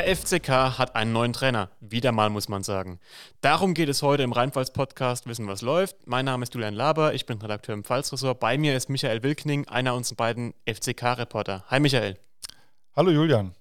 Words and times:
Der 0.00 0.16
FCK 0.16 0.78
hat 0.78 0.96
einen 0.96 1.12
neuen 1.12 1.34
Trainer. 1.34 1.68
Wieder 1.80 2.10
mal, 2.10 2.30
muss 2.30 2.48
man 2.48 2.62
sagen. 2.62 3.00
Darum 3.42 3.74
geht 3.74 3.90
es 3.90 4.00
heute 4.00 4.22
im 4.22 4.32
Rheinpfalz-Podcast 4.32 5.26
Wissen, 5.26 5.46
was 5.46 5.60
läuft. 5.60 6.06
Mein 6.06 6.24
Name 6.24 6.42
ist 6.42 6.54
Julian 6.54 6.72
Laber, 6.72 7.12
ich 7.12 7.26
bin 7.26 7.36
Redakteur 7.36 7.74
im 7.74 7.84
Pfalzressort. 7.84 8.40
Bei 8.40 8.56
mir 8.56 8.74
ist 8.74 8.88
Michael 8.88 9.22
Wilkning, 9.22 9.68
einer 9.68 9.94
unserer 9.94 10.16
beiden 10.16 10.54
FCK-Reporter. 10.66 11.64
Hi 11.68 11.80
Michael. 11.80 12.16
Hallo 12.96 13.10
Julian. 13.10 13.54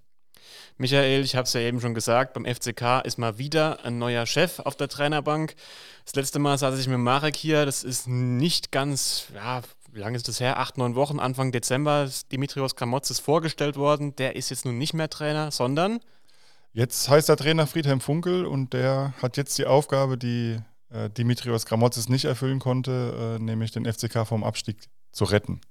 Michael, 0.77 1.25
ich 1.25 1.35
habe 1.35 1.43
es 1.43 1.51
ja 1.51 1.59
eben 1.59 1.81
schon 1.81 1.93
gesagt, 1.93 2.35
beim 2.35 2.45
FCK 2.45 3.01
ist 3.03 3.17
mal 3.17 3.37
wieder 3.37 3.83
ein 3.83 3.97
neuer 3.97 4.25
Chef 4.25 4.59
auf 4.59 4.77
der 4.77 4.87
Trainerbank. 4.87 5.55
Das 6.05 6.15
letzte 6.15 6.39
Mal 6.39 6.57
saß 6.57 6.79
ich 6.79 6.87
mit 6.87 6.99
Marek 6.99 7.35
hier, 7.35 7.65
das 7.65 7.83
ist 7.83 8.07
nicht 8.07 8.71
ganz, 8.71 9.25
ja, 9.35 9.61
wie 9.91 9.99
lange 9.99 10.15
ist 10.15 10.29
das 10.29 10.39
her? 10.39 10.57
Acht, 10.57 10.77
neun 10.77 10.95
Wochen, 10.95 11.19
Anfang 11.19 11.51
Dezember 11.51 12.05
ist 12.05 12.31
Dimitrios 12.31 12.77
Kramotzes 12.77 13.19
vorgestellt 13.19 13.75
worden. 13.75 14.15
Der 14.15 14.37
ist 14.37 14.51
jetzt 14.51 14.63
nun 14.63 14.77
nicht 14.77 14.93
mehr 14.93 15.09
Trainer, 15.09 15.51
sondern... 15.51 15.99
Jetzt 16.73 17.09
heißt 17.09 17.29
der 17.29 17.37
Trainer 17.37 17.67
Friedhelm 17.67 17.99
Funkel 17.99 18.45
und 18.45 18.73
der 18.73 19.13
hat 19.21 19.37
jetzt 19.37 19.57
die 19.57 19.65
Aufgabe, 19.65 20.17
die 20.17 20.57
äh, 20.89 21.09
Dimitrios 21.09 21.65
Kramotzes 21.65 22.09
nicht 22.09 22.25
erfüllen 22.25 22.59
konnte, 22.59 23.37
äh, 23.39 23.43
nämlich 23.43 23.71
den 23.71 23.91
FCK 23.91 24.27
vom 24.27 24.43
Abstieg 24.43 24.77
zu 25.11 25.25
retten. 25.25 25.61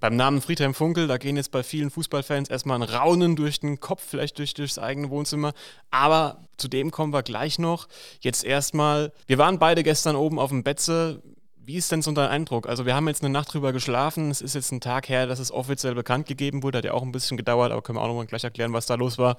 Beim 0.00 0.16
Namen 0.16 0.40
Friedhelm 0.40 0.74
Funkel, 0.74 1.06
da 1.06 1.16
gehen 1.16 1.36
jetzt 1.36 1.52
bei 1.52 1.62
vielen 1.62 1.90
Fußballfans 1.90 2.48
erstmal 2.50 2.78
ein 2.78 2.88
Raunen 2.88 3.36
durch 3.36 3.60
den 3.60 3.80
Kopf, 3.80 4.02
vielleicht 4.04 4.38
durch, 4.38 4.54
durchs 4.54 4.78
eigene 4.78 5.10
Wohnzimmer. 5.10 5.52
Aber 5.90 6.42
zu 6.56 6.68
dem 6.68 6.90
kommen 6.90 7.12
wir 7.12 7.22
gleich 7.22 7.58
noch. 7.58 7.88
Jetzt 8.20 8.44
erstmal, 8.44 9.12
wir 9.26 9.38
waren 9.38 9.58
beide 9.58 9.82
gestern 9.82 10.16
oben 10.16 10.38
auf 10.38 10.50
dem 10.50 10.64
Betze. 10.64 11.22
Wie 11.56 11.76
ist 11.76 11.90
denn 11.92 12.02
so 12.02 12.12
dein 12.12 12.28
Eindruck? 12.28 12.68
Also 12.68 12.86
wir 12.86 12.94
haben 12.94 13.08
jetzt 13.08 13.22
eine 13.22 13.32
Nacht 13.32 13.52
drüber 13.52 13.72
geschlafen. 13.72 14.30
Es 14.30 14.40
ist 14.40 14.54
jetzt 14.54 14.72
ein 14.72 14.80
Tag 14.80 15.08
her, 15.08 15.26
dass 15.26 15.38
es 15.38 15.50
offiziell 15.50 15.94
bekannt 15.94 16.26
gegeben 16.26 16.62
wurde. 16.62 16.78
Hat 16.78 16.84
ja 16.84 16.92
auch 16.92 17.02
ein 17.02 17.12
bisschen 17.12 17.36
gedauert, 17.36 17.72
aber 17.72 17.82
können 17.82 17.98
wir 17.98 18.02
auch 18.02 18.08
noch 18.08 18.14
mal 18.14 18.26
gleich 18.26 18.44
erklären, 18.44 18.72
was 18.72 18.86
da 18.86 18.94
los 18.94 19.18
war. 19.18 19.36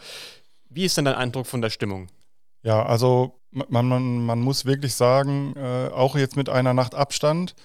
Wie 0.69 0.85
ist 0.85 0.97
denn 0.97 1.05
dein 1.05 1.15
Eindruck 1.15 1.47
von 1.47 1.61
der 1.61 1.69
Stimmung? 1.69 2.07
Ja, 2.63 2.85
also 2.85 3.39
man, 3.51 3.87
man, 3.87 4.25
man 4.25 4.39
muss 4.39 4.65
wirklich 4.65 4.93
sagen, 4.93 5.55
äh, 5.55 5.89
auch 5.93 6.15
jetzt 6.15 6.35
mit 6.35 6.49
einer 6.49 6.73
Nacht 6.73 6.95
Abstand, 6.95 7.55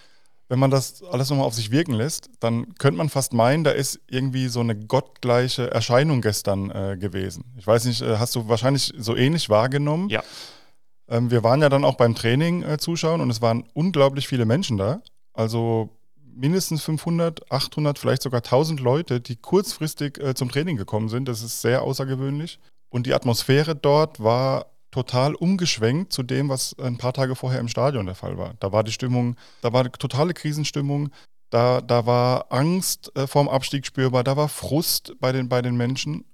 wenn 0.48 0.58
man 0.58 0.70
das 0.70 1.02
alles 1.02 1.30
nochmal 1.30 1.46
auf 1.46 1.54
sich 1.54 1.70
wirken 1.70 1.94
lässt, 1.94 2.28
dann 2.40 2.74
könnte 2.74 2.98
man 2.98 3.08
fast 3.08 3.32
meinen, 3.32 3.64
da 3.64 3.70
ist 3.70 4.00
irgendwie 4.06 4.48
so 4.48 4.60
eine 4.60 4.76
gottgleiche 4.76 5.70
Erscheinung 5.70 6.20
gestern 6.20 6.70
äh, 6.70 6.96
gewesen. 6.98 7.44
Ich 7.56 7.66
weiß 7.66 7.86
nicht, 7.86 8.02
äh, 8.02 8.18
hast 8.18 8.34
du 8.36 8.48
wahrscheinlich 8.48 8.92
so 8.98 9.16
ähnlich 9.16 9.48
wahrgenommen? 9.48 10.10
Ja. 10.10 10.22
Ähm, 11.08 11.30
wir 11.30 11.42
waren 11.42 11.62
ja 11.62 11.68
dann 11.68 11.84
auch 11.84 11.94
beim 11.94 12.14
Training 12.14 12.62
äh, 12.62 12.78
zuschauen 12.78 13.20
und 13.20 13.30
es 13.30 13.40
waren 13.40 13.64
unglaublich 13.72 14.28
viele 14.28 14.44
Menschen 14.44 14.76
da. 14.76 15.00
Also 15.32 15.88
mindestens 16.34 16.82
500, 16.82 17.50
800, 17.50 17.98
vielleicht 17.98 18.22
sogar 18.22 18.42
1000 18.42 18.80
Leute, 18.80 19.20
die 19.20 19.36
kurzfristig 19.36 20.18
äh, 20.18 20.34
zum 20.34 20.50
Training 20.50 20.76
gekommen 20.76 21.08
sind. 21.08 21.28
Das 21.28 21.42
ist 21.42 21.62
sehr 21.62 21.82
außergewöhnlich. 21.82 22.58
Und 22.92 23.06
die 23.06 23.14
Atmosphäre 23.14 23.74
dort 23.74 24.22
war 24.22 24.66
total 24.90 25.34
umgeschwenkt 25.34 26.12
zu 26.12 26.22
dem, 26.22 26.50
was 26.50 26.78
ein 26.78 26.98
paar 26.98 27.14
Tage 27.14 27.34
vorher 27.34 27.58
im 27.58 27.68
Stadion 27.68 28.04
der 28.04 28.14
Fall 28.14 28.36
war. 28.36 28.52
Da 28.60 28.70
war 28.70 28.84
die 28.84 28.92
Stimmung, 28.92 29.36
da 29.62 29.72
war 29.72 29.80
eine 29.80 29.92
totale 29.92 30.34
Krisenstimmung, 30.34 31.08
da, 31.48 31.80
da 31.80 32.04
war 32.04 32.52
Angst 32.52 33.10
äh, 33.16 33.26
vorm 33.26 33.48
Abstieg 33.48 33.86
spürbar, 33.86 34.24
da 34.24 34.36
war 34.36 34.50
Frust 34.50 35.14
bei 35.20 35.32
den, 35.32 35.48
bei 35.48 35.62
den 35.62 35.74
Menschen. 35.74 36.26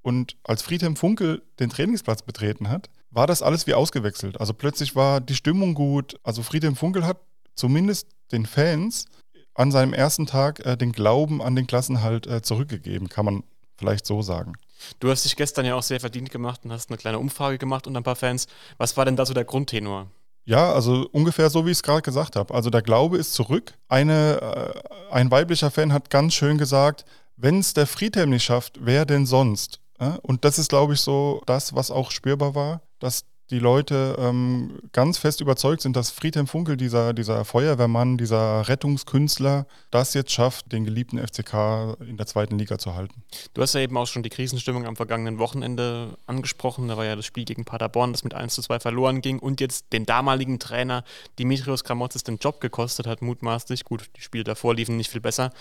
Und 0.00 0.36
als 0.44 0.62
Friedhelm 0.62 0.94
Funkel 0.94 1.42
den 1.58 1.68
Trainingsplatz 1.68 2.22
betreten 2.22 2.68
hat, 2.68 2.88
war 3.10 3.26
das 3.26 3.42
alles 3.42 3.66
wie 3.66 3.74
ausgewechselt. 3.74 4.38
Also 4.38 4.54
plötzlich 4.54 4.94
war 4.94 5.20
die 5.20 5.34
Stimmung 5.34 5.74
gut. 5.74 6.20
Also 6.22 6.44
Friedhelm 6.44 6.76
Funkel 6.76 7.04
hat 7.04 7.18
zumindest 7.56 8.06
den 8.30 8.46
Fans 8.46 9.06
an 9.54 9.72
seinem 9.72 9.92
ersten 9.92 10.26
Tag 10.26 10.64
äh, 10.64 10.76
den 10.76 10.92
Glauben 10.92 11.42
an 11.42 11.56
den 11.56 11.66
Klassenhalt 11.66 12.28
äh, 12.28 12.40
zurückgegeben, 12.40 13.08
kann 13.08 13.24
man 13.24 13.42
vielleicht 13.78 14.04
so 14.06 14.20
sagen. 14.22 14.54
Du 15.00 15.10
hast 15.10 15.24
dich 15.24 15.36
gestern 15.36 15.64
ja 15.64 15.74
auch 15.74 15.82
sehr 15.82 16.00
verdient 16.00 16.30
gemacht 16.30 16.60
und 16.64 16.72
hast 16.72 16.90
eine 16.90 16.98
kleine 16.98 17.18
Umfrage 17.18 17.58
gemacht 17.58 17.86
unter 17.86 18.00
ein 18.00 18.04
paar 18.04 18.16
Fans. 18.16 18.46
Was 18.76 18.96
war 18.96 19.04
denn 19.04 19.16
da 19.16 19.24
so 19.24 19.34
der 19.34 19.44
Grundtenor? 19.44 20.08
Ja, 20.44 20.72
also 20.72 21.08
ungefähr 21.12 21.50
so, 21.50 21.66
wie 21.66 21.70
ich 21.70 21.78
es 21.78 21.82
gerade 21.82 22.02
gesagt 22.02 22.36
habe. 22.36 22.54
Also 22.54 22.70
der 22.70 22.82
Glaube 22.82 23.18
ist 23.18 23.34
zurück. 23.34 23.74
Eine, 23.88 24.40
äh, 24.40 25.12
ein 25.12 25.30
weiblicher 25.30 25.70
Fan 25.70 25.92
hat 25.92 26.10
ganz 26.10 26.34
schön 26.34 26.58
gesagt, 26.58 27.04
wenn 27.36 27.60
es 27.60 27.74
der 27.74 27.86
Friedhelm 27.86 28.30
nicht 28.30 28.44
schafft, 28.44 28.78
wer 28.80 29.04
denn 29.04 29.26
sonst? 29.26 29.80
Und 30.22 30.44
das 30.44 30.58
ist, 30.58 30.68
glaube 30.68 30.94
ich, 30.94 31.00
so 31.00 31.42
das, 31.46 31.74
was 31.74 31.90
auch 31.90 32.12
spürbar 32.12 32.54
war, 32.54 32.82
dass 33.00 33.24
die 33.50 33.58
Leute 33.58 34.16
ähm, 34.18 34.78
ganz 34.92 35.18
fest 35.18 35.40
überzeugt 35.40 35.82
sind, 35.82 35.96
dass 35.96 36.10
Friedhelm 36.10 36.46
Funkel, 36.46 36.76
dieser, 36.76 37.14
dieser 37.14 37.44
Feuerwehrmann, 37.44 38.18
dieser 38.18 38.68
Rettungskünstler, 38.68 39.66
das 39.90 40.14
jetzt 40.14 40.32
schafft, 40.32 40.70
den 40.72 40.84
geliebten 40.84 41.18
FCK 41.18 41.96
in 42.00 42.16
der 42.16 42.26
zweiten 42.26 42.58
Liga 42.58 42.78
zu 42.78 42.94
halten. 42.94 43.22
Du 43.54 43.62
hast 43.62 43.74
ja 43.74 43.80
eben 43.80 43.96
auch 43.96 44.06
schon 44.06 44.22
die 44.22 44.28
Krisenstimmung 44.28 44.86
am 44.86 44.96
vergangenen 44.96 45.38
Wochenende 45.38 46.18
angesprochen. 46.26 46.88
Da 46.88 46.96
war 46.96 47.04
ja 47.04 47.16
das 47.16 47.24
Spiel 47.24 47.44
gegen 47.44 47.64
Paderborn, 47.64 48.12
das 48.12 48.24
mit 48.24 48.34
1 48.34 48.54
zu 48.54 48.62
2 48.62 48.80
verloren 48.80 49.20
ging 49.22 49.38
und 49.38 49.60
jetzt 49.60 49.92
den 49.92 50.04
damaligen 50.04 50.58
Trainer 50.58 51.04
Dimitrios 51.38 51.84
Kramotzes 51.84 52.24
den 52.24 52.38
Job 52.38 52.60
gekostet 52.60 53.06
hat, 53.06 53.22
mutmaßlich. 53.22 53.84
Gut, 53.84 54.10
die 54.16 54.20
Spiele 54.20 54.44
davor 54.44 54.74
liefen 54.74 54.96
nicht 54.96 55.10
viel 55.10 55.20
besser. 55.20 55.52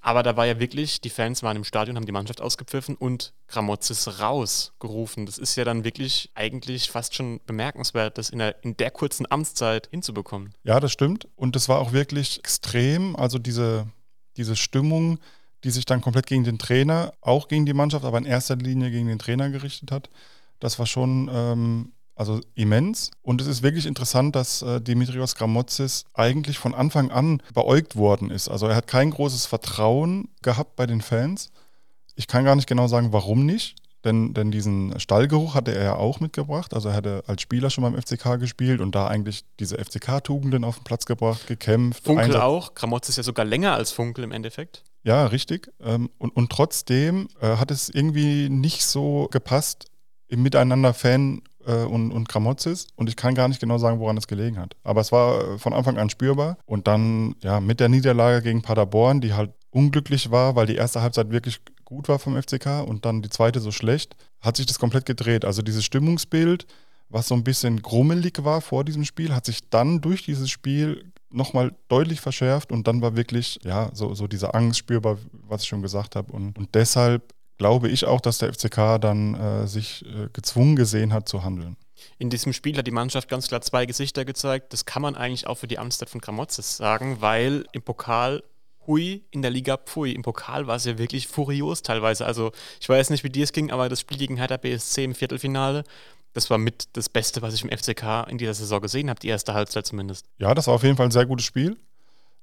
Aber 0.00 0.22
da 0.22 0.36
war 0.36 0.46
ja 0.46 0.60
wirklich, 0.60 1.00
die 1.00 1.10
Fans 1.10 1.42
waren 1.42 1.56
im 1.56 1.64
Stadion, 1.64 1.96
haben 1.96 2.06
die 2.06 2.12
Mannschaft 2.12 2.40
ausgepfiffen 2.40 2.94
und 2.94 3.32
Gramozis 3.48 4.20
rausgerufen. 4.20 5.26
Das 5.26 5.38
ist 5.38 5.56
ja 5.56 5.64
dann 5.64 5.84
wirklich 5.84 6.30
eigentlich 6.34 6.90
fast 6.90 7.14
schon 7.14 7.40
bemerkenswert, 7.46 8.16
das 8.16 8.30
in 8.30 8.38
der, 8.38 8.62
in 8.62 8.76
der 8.76 8.90
kurzen 8.90 9.30
Amtszeit 9.30 9.88
hinzubekommen. 9.90 10.54
Ja, 10.62 10.78
das 10.78 10.92
stimmt. 10.92 11.26
Und 11.34 11.56
das 11.56 11.68
war 11.68 11.80
auch 11.80 11.92
wirklich 11.92 12.38
extrem. 12.38 13.16
Also 13.16 13.38
diese, 13.38 13.88
diese 14.36 14.54
Stimmung, 14.54 15.18
die 15.64 15.70
sich 15.70 15.84
dann 15.84 16.00
komplett 16.00 16.26
gegen 16.26 16.44
den 16.44 16.58
Trainer, 16.58 17.12
auch 17.20 17.48
gegen 17.48 17.66
die 17.66 17.74
Mannschaft, 17.74 18.04
aber 18.04 18.18
in 18.18 18.24
erster 18.24 18.56
Linie 18.56 18.90
gegen 18.90 19.08
den 19.08 19.18
Trainer 19.18 19.50
gerichtet 19.50 19.90
hat, 19.90 20.10
das 20.60 20.78
war 20.78 20.86
schon 20.86 21.28
ähm, 21.32 21.92
also 22.18 22.40
immens. 22.54 23.10
Und 23.22 23.40
es 23.40 23.46
ist 23.46 23.62
wirklich 23.62 23.86
interessant, 23.86 24.34
dass 24.34 24.62
äh, 24.62 24.80
Dimitrios 24.80 25.36
Gramotzis 25.36 26.04
eigentlich 26.14 26.58
von 26.58 26.74
Anfang 26.74 27.10
an 27.10 27.42
beäugt 27.54 27.96
worden 27.96 28.30
ist. 28.30 28.48
Also 28.48 28.66
er 28.66 28.76
hat 28.76 28.86
kein 28.86 29.10
großes 29.10 29.46
Vertrauen 29.46 30.28
gehabt 30.42 30.76
bei 30.76 30.86
den 30.86 31.00
Fans. 31.00 31.50
Ich 32.16 32.26
kann 32.26 32.44
gar 32.44 32.56
nicht 32.56 32.66
genau 32.66 32.88
sagen, 32.88 33.12
warum 33.12 33.46
nicht. 33.46 33.76
Denn, 34.04 34.32
denn 34.32 34.52
diesen 34.52 34.98
Stallgeruch 35.00 35.54
hatte 35.54 35.74
er 35.74 35.82
ja 35.82 35.96
auch 35.96 36.20
mitgebracht. 36.20 36.72
Also 36.72 36.88
er 36.88 36.94
hatte 36.94 37.24
als 37.26 37.42
Spieler 37.42 37.68
schon 37.68 37.82
beim 37.82 38.00
FCK 38.00 38.38
gespielt 38.38 38.80
und 38.80 38.94
da 38.94 39.08
eigentlich 39.08 39.44
diese 39.58 39.76
FCK-Tugenden 39.76 40.62
auf 40.64 40.76
den 40.78 40.84
Platz 40.84 41.04
gebracht, 41.04 41.46
gekämpft. 41.48 42.04
Funkel 42.04 42.26
Einsatz. 42.26 42.42
auch. 42.42 42.74
Gramotz 42.74 43.08
ist 43.08 43.16
ja 43.16 43.24
sogar 43.24 43.44
länger 43.44 43.74
als 43.74 43.90
Funkel 43.90 44.22
im 44.22 44.30
Endeffekt. 44.30 44.84
Ja, 45.02 45.26
richtig. 45.26 45.72
Ähm, 45.80 46.10
und, 46.18 46.30
und 46.36 46.50
trotzdem 46.50 47.28
äh, 47.40 47.56
hat 47.56 47.70
es 47.72 47.88
irgendwie 47.88 48.48
nicht 48.48 48.84
so 48.84 49.28
gepasst 49.32 49.86
im 50.28 50.42
Miteinander 50.42 50.94
Fan 50.94 51.42
äh, 51.66 51.84
und, 51.84 52.10
und 52.12 52.28
Gramozis 52.28 52.86
und 52.96 53.08
ich 53.08 53.16
kann 53.16 53.34
gar 53.34 53.48
nicht 53.48 53.60
genau 53.60 53.78
sagen, 53.78 54.00
woran 54.00 54.16
es 54.16 54.26
gelegen 54.26 54.58
hat. 54.58 54.76
Aber 54.84 55.00
es 55.00 55.12
war 55.12 55.54
äh, 55.54 55.58
von 55.58 55.72
Anfang 55.72 55.98
an 55.98 56.10
spürbar 56.10 56.58
und 56.66 56.86
dann 56.86 57.34
ja 57.42 57.60
mit 57.60 57.80
der 57.80 57.88
Niederlage 57.88 58.42
gegen 58.42 58.62
Paderborn, 58.62 59.20
die 59.20 59.34
halt 59.34 59.52
unglücklich 59.70 60.30
war, 60.30 60.56
weil 60.56 60.66
die 60.66 60.76
erste 60.76 61.02
Halbzeit 61.02 61.30
wirklich 61.30 61.60
gut 61.84 62.08
war 62.08 62.18
vom 62.18 62.40
FCK 62.40 62.82
und 62.86 63.04
dann 63.04 63.22
die 63.22 63.30
zweite 63.30 63.60
so 63.60 63.70
schlecht, 63.70 64.16
hat 64.40 64.56
sich 64.56 64.66
das 64.66 64.78
komplett 64.78 65.06
gedreht. 65.06 65.44
Also 65.44 65.62
dieses 65.62 65.84
Stimmungsbild, 65.84 66.66
was 67.08 67.28
so 67.28 67.34
ein 67.34 67.44
bisschen 67.44 67.80
grummelig 67.82 68.44
war 68.44 68.60
vor 68.60 68.84
diesem 68.84 69.04
Spiel, 69.04 69.34
hat 69.34 69.46
sich 69.46 69.68
dann 69.70 70.00
durch 70.00 70.22
dieses 70.22 70.50
Spiel 70.50 71.12
nochmal 71.30 71.74
deutlich 71.88 72.20
verschärft 72.20 72.72
und 72.72 72.86
dann 72.86 73.02
war 73.02 73.16
wirklich, 73.16 73.58
ja, 73.62 73.90
so, 73.92 74.14
so 74.14 74.26
diese 74.26 74.54
Angst 74.54 74.78
spürbar, 74.78 75.18
was 75.46 75.62
ich 75.62 75.68
schon 75.68 75.82
gesagt 75.82 76.16
habe. 76.16 76.32
Und, 76.32 76.58
und 76.58 76.74
deshalb 76.74 77.34
glaube 77.58 77.88
ich 77.88 78.06
auch, 78.06 78.20
dass 78.20 78.38
der 78.38 78.52
FCK 78.52 79.00
dann 79.00 79.34
äh, 79.34 79.66
sich 79.66 80.04
äh, 80.06 80.28
gezwungen 80.32 80.76
gesehen 80.76 81.12
hat 81.12 81.28
zu 81.28 81.44
handeln. 81.44 81.76
In 82.18 82.30
diesem 82.30 82.52
Spiel 82.52 82.76
hat 82.76 82.86
die 82.86 82.92
Mannschaft 82.92 83.28
ganz 83.28 83.48
klar 83.48 83.60
zwei 83.60 83.84
Gesichter 83.84 84.24
gezeigt. 84.24 84.72
Das 84.72 84.84
kann 84.84 85.02
man 85.02 85.16
eigentlich 85.16 85.46
auch 85.46 85.56
für 85.56 85.66
die 85.66 85.78
Amtszeit 85.78 86.08
von 86.08 86.20
Gramotzes 86.20 86.76
sagen, 86.76 87.20
weil 87.20 87.66
im 87.72 87.82
Pokal 87.82 88.42
hui, 88.86 89.24
in 89.30 89.42
der 89.42 89.50
Liga 89.50 89.76
pfui. 89.76 90.12
Im 90.12 90.22
Pokal 90.22 90.66
war 90.66 90.76
es 90.76 90.84
ja 90.84 90.98
wirklich 90.98 91.28
furios 91.28 91.82
teilweise. 91.82 92.24
Also 92.24 92.52
ich 92.80 92.88
weiß 92.88 93.10
nicht, 93.10 93.24
wie 93.24 93.30
dir 93.30 93.44
es 93.44 93.52
ging, 93.52 93.70
aber 93.70 93.88
das 93.88 94.00
Spiel 94.00 94.16
gegen 94.16 94.36
Hertha 94.36 94.56
BSC 94.56 95.04
im 95.04 95.14
Viertelfinale, 95.14 95.84
das 96.32 96.50
war 96.50 96.58
mit 96.58 96.88
das 96.92 97.08
Beste, 97.08 97.42
was 97.42 97.54
ich 97.54 97.64
im 97.64 97.70
FCK 97.70 98.28
in 98.28 98.38
dieser 98.38 98.54
Saison 98.54 98.80
gesehen 98.80 99.10
habe, 99.10 99.20
die 99.20 99.28
erste 99.28 99.54
Halbzeit 99.54 99.86
zumindest. 99.86 100.26
Ja, 100.38 100.54
das 100.54 100.66
war 100.66 100.74
auf 100.74 100.82
jeden 100.82 100.96
Fall 100.96 101.06
ein 101.06 101.12
sehr 101.12 101.26
gutes 101.26 101.44
Spiel. 101.44 101.76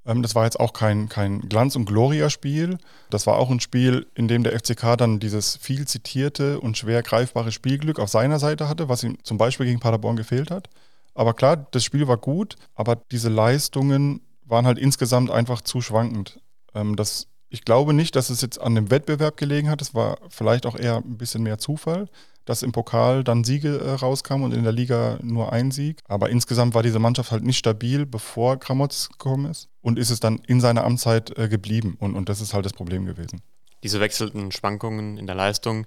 Ähm, 0.06 0.22
das 0.22 0.36
war 0.36 0.46
jetzt 0.46 0.60
auch 0.60 0.74
kein, 0.74 1.10
kein 1.10 1.42
Glanz- 1.42 1.76
und 1.76 1.86
Gloria-Spiel. 1.86 2.78
Das 3.10 3.28
war 3.28 3.38
auch 3.38 3.50
ein 3.50 3.60
Spiel, 3.60 4.08
in 4.16 4.28
dem 4.28 4.44
der 4.44 4.58
FCK 4.58 4.98
dann 4.98 5.20
dieses 5.20 5.58
viel 5.58 5.88
zitierte 5.88 6.60
und 6.60 6.78
schwer 6.78 7.04
greifbare 7.04 7.52
Spielglück 7.52 8.00
auf 8.00 8.10
seiner 8.10 8.40
Seite 8.40 8.68
hatte, 8.70 8.90
was 8.90 9.04
ihm 9.04 9.18
zum 9.24 9.38
Beispiel 9.38 9.66
gegen 9.66 9.80
Paderborn 9.80 10.16
gefehlt 10.16 10.52
hat. 10.52 10.70
Aber 11.14 11.34
klar, 11.34 11.68
das 11.72 11.84
Spiel 11.84 12.08
war 12.08 12.18
gut, 12.18 12.56
aber 12.76 12.98
diese 13.12 13.30
Leistungen 13.30 14.22
waren 14.46 14.68
halt 14.68 14.78
insgesamt 14.78 15.32
einfach 15.32 15.62
zu 15.62 15.82
schwankend. 15.82 16.40
Ähm, 16.74 16.96
das 16.96 17.28
ich 17.50 17.64
glaube 17.64 17.94
nicht, 17.94 18.16
dass 18.16 18.30
es 18.30 18.42
jetzt 18.42 18.60
an 18.60 18.76
dem 18.76 18.92
Wettbewerb 18.92 19.38
gelegen 19.38 19.70
hat. 19.70 19.82
Es 19.82 19.94
war 19.94 20.18
vielleicht 20.30 20.66
auch 20.66 20.76
eher 20.76 20.98
ein 20.98 21.18
bisschen 21.18 21.44
mehr 21.44 21.58
Zufall, 21.58 22.10
dass 22.46 22.64
im 22.64 22.72
Pokal 22.72 23.24
dann 23.24 23.44
Siege 23.44 23.80
äh, 23.80 23.92
rauskamen 23.92 24.46
und 24.46 24.54
in 24.54 24.64
der 24.64 24.72
Liga 24.72 25.20
nur 25.22 25.52
ein 25.52 25.72
Sieg. 25.72 26.00
Aber 26.08 26.30
insgesamt 26.30 26.74
war 26.74 26.84
diese 26.84 27.00
Mannschaft 27.00 27.32
halt 27.32 27.44
nicht 27.44 27.58
stabil, 27.58 28.06
bevor 28.06 28.58
Gramotz 28.58 29.10
gekommen 29.10 29.50
ist 29.50 29.70
und 29.82 30.00
ist 30.00 30.12
es 30.12 30.20
dann 30.20 30.40
in 30.48 30.62
seiner 30.62 30.84
Amtszeit 30.84 31.38
äh, 31.38 31.50
geblieben. 31.50 31.98
Und, 32.00 32.16
und 32.16 32.30
das 32.30 32.42
ist 32.42 32.54
halt 32.54 32.66
das 32.66 32.74
Problem 32.74 33.06
gewesen. 33.06 33.42
Diese 33.84 34.00
wechselnden 34.00 34.52
Schwankungen 34.52 35.18
in 35.18 35.28
der 35.28 35.36
Leistung, 35.36 35.86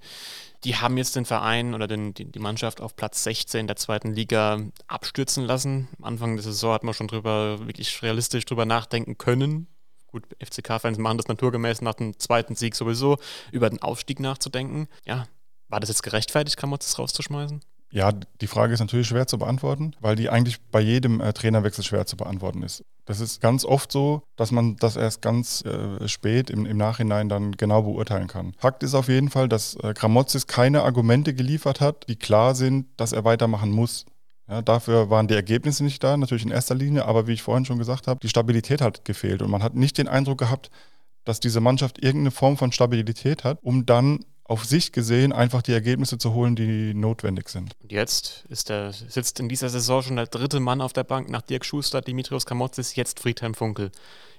Die 0.65 0.77
haben 0.77 0.97
jetzt 0.97 1.15
den 1.15 1.25
Verein 1.25 1.75
oder 1.75 1.87
den, 1.87 2.15
die, 2.15 2.25
die 2.25 2.39
Mannschaft 2.41 2.81
auf 2.81 2.97
Platz 2.97 3.23
16 3.23 3.69
der 3.69 3.77
zweiten 3.77 4.13
Liga 4.13 4.61
abstürzen 4.89 5.45
lassen. 5.45 5.89
Am 5.99 6.05
Anfang 6.05 6.35
der 6.35 6.43
Saison 6.43 6.73
hat 6.73 6.83
man 6.83 6.95
schon 6.95 7.07
drüber, 7.07 7.61
wirklich 7.67 8.03
realistisch 8.03 8.45
drüber 8.45 8.67
nachdenken 8.67 9.19
können. 9.19 9.69
Gut, 10.09 10.25
FCK-Fans 10.41 10.99
machen 10.99 11.19
das 11.19 11.29
naturgemäß 11.29 11.83
nach 11.83 11.95
dem 11.95 12.19
zweiten 12.19 12.57
Sieg 12.57 12.75
sowieso, 12.75 13.19
über 13.53 13.69
den 13.71 13.83
Aufstieg 13.83 14.21
nachzudenken. 14.21 14.89
Ja, 15.05 15.27
war 15.69 15.81
das 15.81 15.89
jetzt 15.89 16.03
gerechtfertigt, 16.03 16.57
Kramotzes 16.57 16.99
rauszuschmeißen? 16.99 17.61
Ja, 17.91 18.13
die 18.13 18.47
Frage 18.47 18.75
ist 18.75 18.81
natürlich 18.81 19.09
schwer 19.09 19.27
zu 19.27 19.39
beantworten, 19.39 19.95
weil 20.01 20.15
die 20.15 20.29
eigentlich 20.29 20.61
bei 20.71 20.81
jedem 20.81 21.21
äh, 21.21 21.33
Trainerwechsel 21.33 21.83
schwer 21.83 22.05
zu 22.05 22.19
beantworten 22.19 22.63
ist. 22.63 22.85
Das 23.07 23.21
ist 23.21 23.41
ganz 23.41 23.65
oft 23.65 23.91
so, 23.91 24.23
dass 24.37 24.51
man 24.51 24.77
das 24.77 24.97
erst 24.97 25.23
ganz 25.23 25.65
äh, 25.65 26.07
spät 26.07 26.51
im, 26.51 26.67
im, 26.67 26.77
Nachhinein 26.77 27.31
dann 27.31 27.53
genau 27.53 27.83
beurteilen 27.83 28.27
kann. 28.27 28.53
Fakt 28.59 28.83
ist 28.83 28.95
auf 28.95 29.09
jeden 29.09 29.31
Fall, 29.31 29.49
dass 29.49 29.75
äh, 29.77 29.95
Gramozis 29.95 30.47
keine 30.47 30.83
Argumente 30.83 31.33
geliefert 31.33 31.81
hat, 31.81 32.07
die 32.09 32.17
klar 32.17 32.55
sind, 32.55 32.87
dass 32.99 33.13
er 33.13 33.25
weitermachen 33.25 33.71
muss. 33.71 34.05
Ja, 34.49 34.61
dafür 34.61 35.09
waren 35.09 35.27
die 35.27 35.35
Ergebnisse 35.35 35.83
nicht 35.83 36.05
da, 36.05 36.17
natürlich 36.19 36.45
in 36.45 36.51
erster 36.51 36.75
Linie, 36.75 37.07
aber 37.07 37.27
wie 37.27 37.33
ich 37.33 37.43
vorhin 37.43 37.65
schon 37.65 37.79
gesagt 37.79 38.07
habe, 38.07 38.21
die 38.21 38.29
Stabilität 38.29 38.83
hat 38.83 39.07
gefehlt 39.07 39.41
und 39.41 39.51
man 39.51 39.63
hat 39.63 39.75
nicht 39.75 39.97
den 39.97 40.09
Eindruck 40.09 40.39
gehabt, 40.39 40.71
dass 41.25 41.41
diese 41.41 41.61
Mannschaft 41.61 41.99
irgendeine 41.99 42.31
Form 42.31 42.59
von 42.59 42.73
Stabilität 42.73 43.45
hat, 43.45 43.59
um 43.63 43.87
dann 43.87 44.25
auf 44.49 44.65
Sicht 44.65 44.93
gesehen 44.93 45.33
einfach 45.33 45.63
die 45.63 45.73
Ergebnisse 45.73 46.19
zu 46.19 46.33
holen, 46.33 46.57
die 46.57 46.95
notwendig 46.95 47.51
sind. 47.51 47.77
Und 47.83 47.93
jetzt 47.93 48.45
ist 48.49 48.71
der, 48.71 48.93
sitzt 48.93 49.39
in 49.39 49.49
dieser 49.49 49.69
Saison 49.69 50.03
schon 50.03 50.17
der 50.17 50.27
dritte 50.27 50.59
Mann 50.59 50.81
auf 50.81 50.95
der 50.95 51.05
Bank 51.05 51.29
nach 51.29 51.43
Dirk 51.43 51.65
Schuster, 51.65 52.01
Dimitrios 52.01 52.47
Kamotzis, 52.47 52.97
jetzt 52.97 53.21
Friedhelm 53.21 53.55
Funkel. 53.55 53.93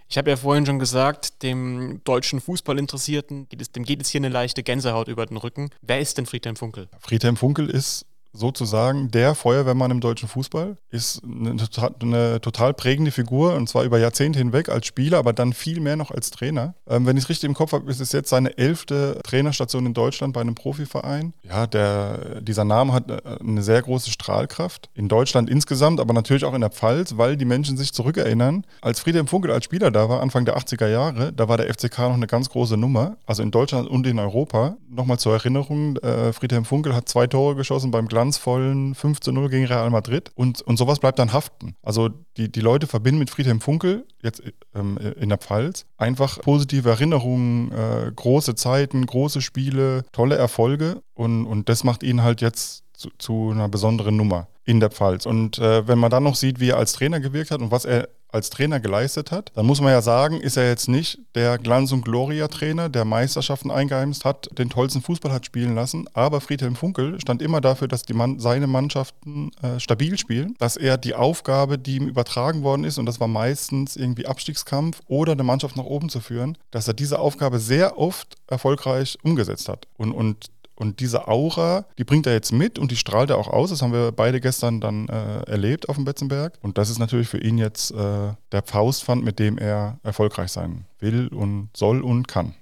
Ich 0.09 0.17
habe 0.17 0.31
ja 0.31 0.37
vorhin 0.37 0.65
schon 0.65 0.79
gesagt, 0.79 1.43
dem 1.43 2.01
deutschen 2.03 2.41
Fußballinteressierten, 2.41 3.47
dem 3.47 3.83
geht 3.83 4.01
es 4.01 4.09
hier 4.09 4.19
eine 4.19 4.29
leichte 4.29 4.63
Gänsehaut 4.63 5.07
über 5.07 5.27
den 5.27 5.37
Rücken. 5.37 5.69
Wer 5.83 5.99
ist 5.99 6.17
denn 6.17 6.25
Friedhelm 6.25 6.55
Funkel? 6.55 6.89
Friedhelm 6.99 7.37
Funkel 7.37 7.69
ist 7.69 8.07
sozusagen 8.33 9.09
der 9.11 9.35
Feuerwehrmann 9.35 9.91
im 9.91 10.01
deutschen 10.01 10.29
Fußball. 10.29 10.77
Ist 10.91 11.21
eine 11.23 11.57
total, 11.57 11.95
eine 12.01 12.41
total, 12.41 12.73
prägende 12.73 13.11
Figur 13.11 13.55
und 13.55 13.67
zwar 13.67 13.83
über 13.83 13.99
Jahrzehnte 13.99 14.39
hinweg 14.39 14.69
als 14.69 14.85
Spieler, 14.85 15.17
aber 15.17 15.33
dann 15.33 15.53
viel 15.53 15.79
mehr 15.79 15.95
noch 15.95 16.11
als 16.11 16.29
Trainer. 16.29 16.75
Ähm, 16.87 17.05
wenn 17.05 17.17
ich 17.17 17.23
es 17.23 17.29
richtig 17.29 17.47
im 17.47 17.55
Kopf 17.55 17.73
habe, 17.73 17.89
ist 17.89 17.99
es 17.99 18.11
jetzt 18.11 18.29
seine 18.29 18.57
elfte 18.57 19.19
Trainerstation 19.23 19.85
in 19.85 19.93
Deutschland 19.93 20.33
bei 20.33 20.41
einem 20.41 20.55
Profiverein. 20.55 21.33
Ja, 21.43 21.67
der, 21.67 22.41
dieser 22.41 22.65
Name 22.65 22.93
hat 22.93 23.09
äh, 23.09 23.19
eine 23.39 23.63
sehr 23.63 23.81
große 23.81 24.11
Strahlkraft. 24.11 24.89
In 24.93 25.07
Deutschland 25.07 25.49
insgesamt, 25.49 25.99
aber 25.99 26.13
natürlich 26.13 26.45
auch 26.45 26.53
in 26.53 26.61
der 26.61 26.69
Pfalz, 26.69 27.17
weil 27.17 27.35
die 27.35 27.45
Menschen 27.45 27.77
sich 27.77 27.93
zurückerinnern. 27.93 28.65
Als 28.81 28.99
Friedhelm 28.99 29.27
Funkel 29.27 29.51
als 29.51 29.65
Spieler 29.65 29.91
da 29.91 30.07
war, 30.09 30.21
Anfang 30.21 30.45
der 30.45 30.57
80er 30.57 30.87
Jahre, 30.87 31.33
da 31.33 31.47
war 31.47 31.57
der 31.57 31.73
FCK 31.73 31.99
noch 31.99 32.13
eine 32.13 32.27
ganz 32.27 32.49
große 32.49 32.77
Nummer. 32.77 33.17
Also 33.25 33.41
in 33.41 33.51
Deutschland 33.51 33.89
und 33.89 34.05
in 34.05 34.19
Europa. 34.19 34.77
Nochmal 34.89 35.19
zur 35.19 35.33
Erinnerung, 35.33 35.97
äh, 35.97 36.31
Friedhelm 36.33 36.65
Funkel 36.65 36.95
hat 36.95 37.09
zwei 37.09 37.27
Tore 37.27 37.55
geschossen 37.55 37.91
beim 37.91 38.07
Glas 38.07 38.18
glanzvollen 38.19 38.95
15-0 38.95 39.47
gegen 39.47 39.65
Real 39.65 39.89
Madrid. 39.89 40.31
Und, 40.35 40.61
und 40.61 40.75
sowas 40.75 40.99
bleibt 40.99 41.19
dann 41.19 41.31
haften. 41.31 41.75
Also 41.81 42.09
die, 42.35 42.51
die 42.51 42.59
Leute 42.59 42.85
verbinden 42.85 43.19
mit 43.19 43.29
Friedhelm 43.29 43.61
Funkel, 43.61 44.05
jetzt 44.21 44.43
ähm, 44.75 44.97
in 44.97 45.29
der 45.29 45.37
Pfalz, 45.37 45.85
einfach 45.97 46.41
positive 46.41 46.89
Erinnerungen, 46.89 47.71
äh, 47.71 48.11
große 48.13 48.55
Zeiten, 48.55 49.05
große 49.05 49.41
Spiele, 49.41 50.03
tolle 50.11 50.35
Erfolge. 50.35 51.01
Und, 51.13 51.45
und 51.45 51.69
das 51.69 51.85
macht 51.85 52.03
ihn 52.03 52.21
halt 52.21 52.41
jetzt 52.41 52.83
zu, 52.91 53.09
zu 53.17 53.51
einer 53.51 53.69
besonderen 53.69 54.17
Nummer 54.17 54.47
in 54.69 54.79
der 54.79 54.91
Pfalz. 54.91 55.25
Und 55.25 55.57
äh, 55.57 55.87
wenn 55.87 55.97
man 55.97 56.11
dann 56.11 56.23
noch 56.23 56.35
sieht, 56.35 56.59
wie 56.59 56.69
er 56.69 56.77
als 56.77 56.93
Trainer 56.93 57.19
gewirkt 57.19 57.49
hat 57.49 57.59
und 57.59 57.71
was 57.71 57.85
er 57.85 58.07
als 58.31 58.51
Trainer 58.51 58.79
geleistet 58.79 59.31
hat, 59.31 59.51
dann 59.55 59.65
muss 59.65 59.81
man 59.81 59.91
ja 59.91 60.03
sagen, 60.03 60.39
ist 60.39 60.57
er 60.57 60.67
jetzt 60.67 60.87
nicht 60.87 61.17
der 61.33 61.57
Glanz- 61.57 61.91
und 61.91 62.05
Gloria-Trainer, 62.05 62.87
der 62.87 63.03
Meisterschaften 63.03 63.71
eingeheimst 63.71 64.25
hat, 64.25 64.47
den 64.59 64.69
tollsten 64.69 65.01
Fußball 65.01 65.31
hat 65.31 65.47
spielen 65.47 65.73
lassen. 65.73 66.07
Aber 66.13 66.39
Friedhelm 66.39 66.75
Funkel 66.75 67.19
stand 67.19 67.41
immer 67.41 67.61
dafür, 67.61 67.87
dass 67.87 68.03
die 68.03 68.13
Mann, 68.13 68.37
seine 68.37 68.67
Mannschaften 68.67 69.49
äh, 69.63 69.79
stabil 69.79 70.19
spielen, 70.19 70.53
dass 70.59 70.77
er 70.77 70.99
die 70.99 71.15
Aufgabe, 71.15 71.79
die 71.79 71.95
ihm 71.95 72.07
übertragen 72.07 72.61
worden 72.61 72.83
ist, 72.83 72.99
und 72.99 73.07
das 73.07 73.19
war 73.19 73.27
meistens 73.27 73.95
irgendwie 73.95 74.27
Abstiegskampf 74.27 75.01
oder 75.07 75.31
eine 75.31 75.43
Mannschaft 75.43 75.77
nach 75.77 75.85
oben 75.85 76.09
zu 76.09 76.19
führen, 76.19 76.59
dass 76.69 76.87
er 76.87 76.93
diese 76.93 77.17
Aufgabe 77.17 77.57
sehr 77.57 77.97
oft 77.97 78.35
erfolgreich 78.45 79.17
umgesetzt 79.23 79.67
hat. 79.67 79.87
Und, 79.97 80.11
und 80.11 80.51
und 80.79 81.01
diese 81.01 81.27
Aura, 81.27 81.85
die 81.97 82.05
bringt 82.05 82.25
er 82.25 82.31
jetzt 82.31 82.53
mit 82.53 82.79
und 82.79 82.89
die 82.89 82.95
strahlt 82.95 83.29
er 83.29 83.37
auch 83.37 83.49
aus. 83.49 83.69
Das 83.69 83.81
haben 83.81 83.91
wir 83.91 84.13
beide 84.13 84.39
gestern 84.39 84.79
dann 84.79 85.09
äh, 85.09 85.41
erlebt 85.41 85.89
auf 85.89 85.97
dem 85.97 86.05
Betzenberg. 86.05 86.57
Und 86.61 86.77
das 86.77 86.89
ist 86.89 86.99
natürlich 86.99 87.27
für 87.27 87.37
ihn 87.37 87.57
jetzt 87.57 87.91
äh, 87.91 88.33
der 88.53 88.63
Faustpfand, 88.63 89.21
mit 89.23 89.39
dem 89.39 89.57
er 89.57 89.99
erfolgreich 90.03 90.53
sein 90.53 90.85
will 90.99 91.27
und 91.27 91.69
soll 91.75 92.01
und 92.01 92.29
kann. 92.29 92.55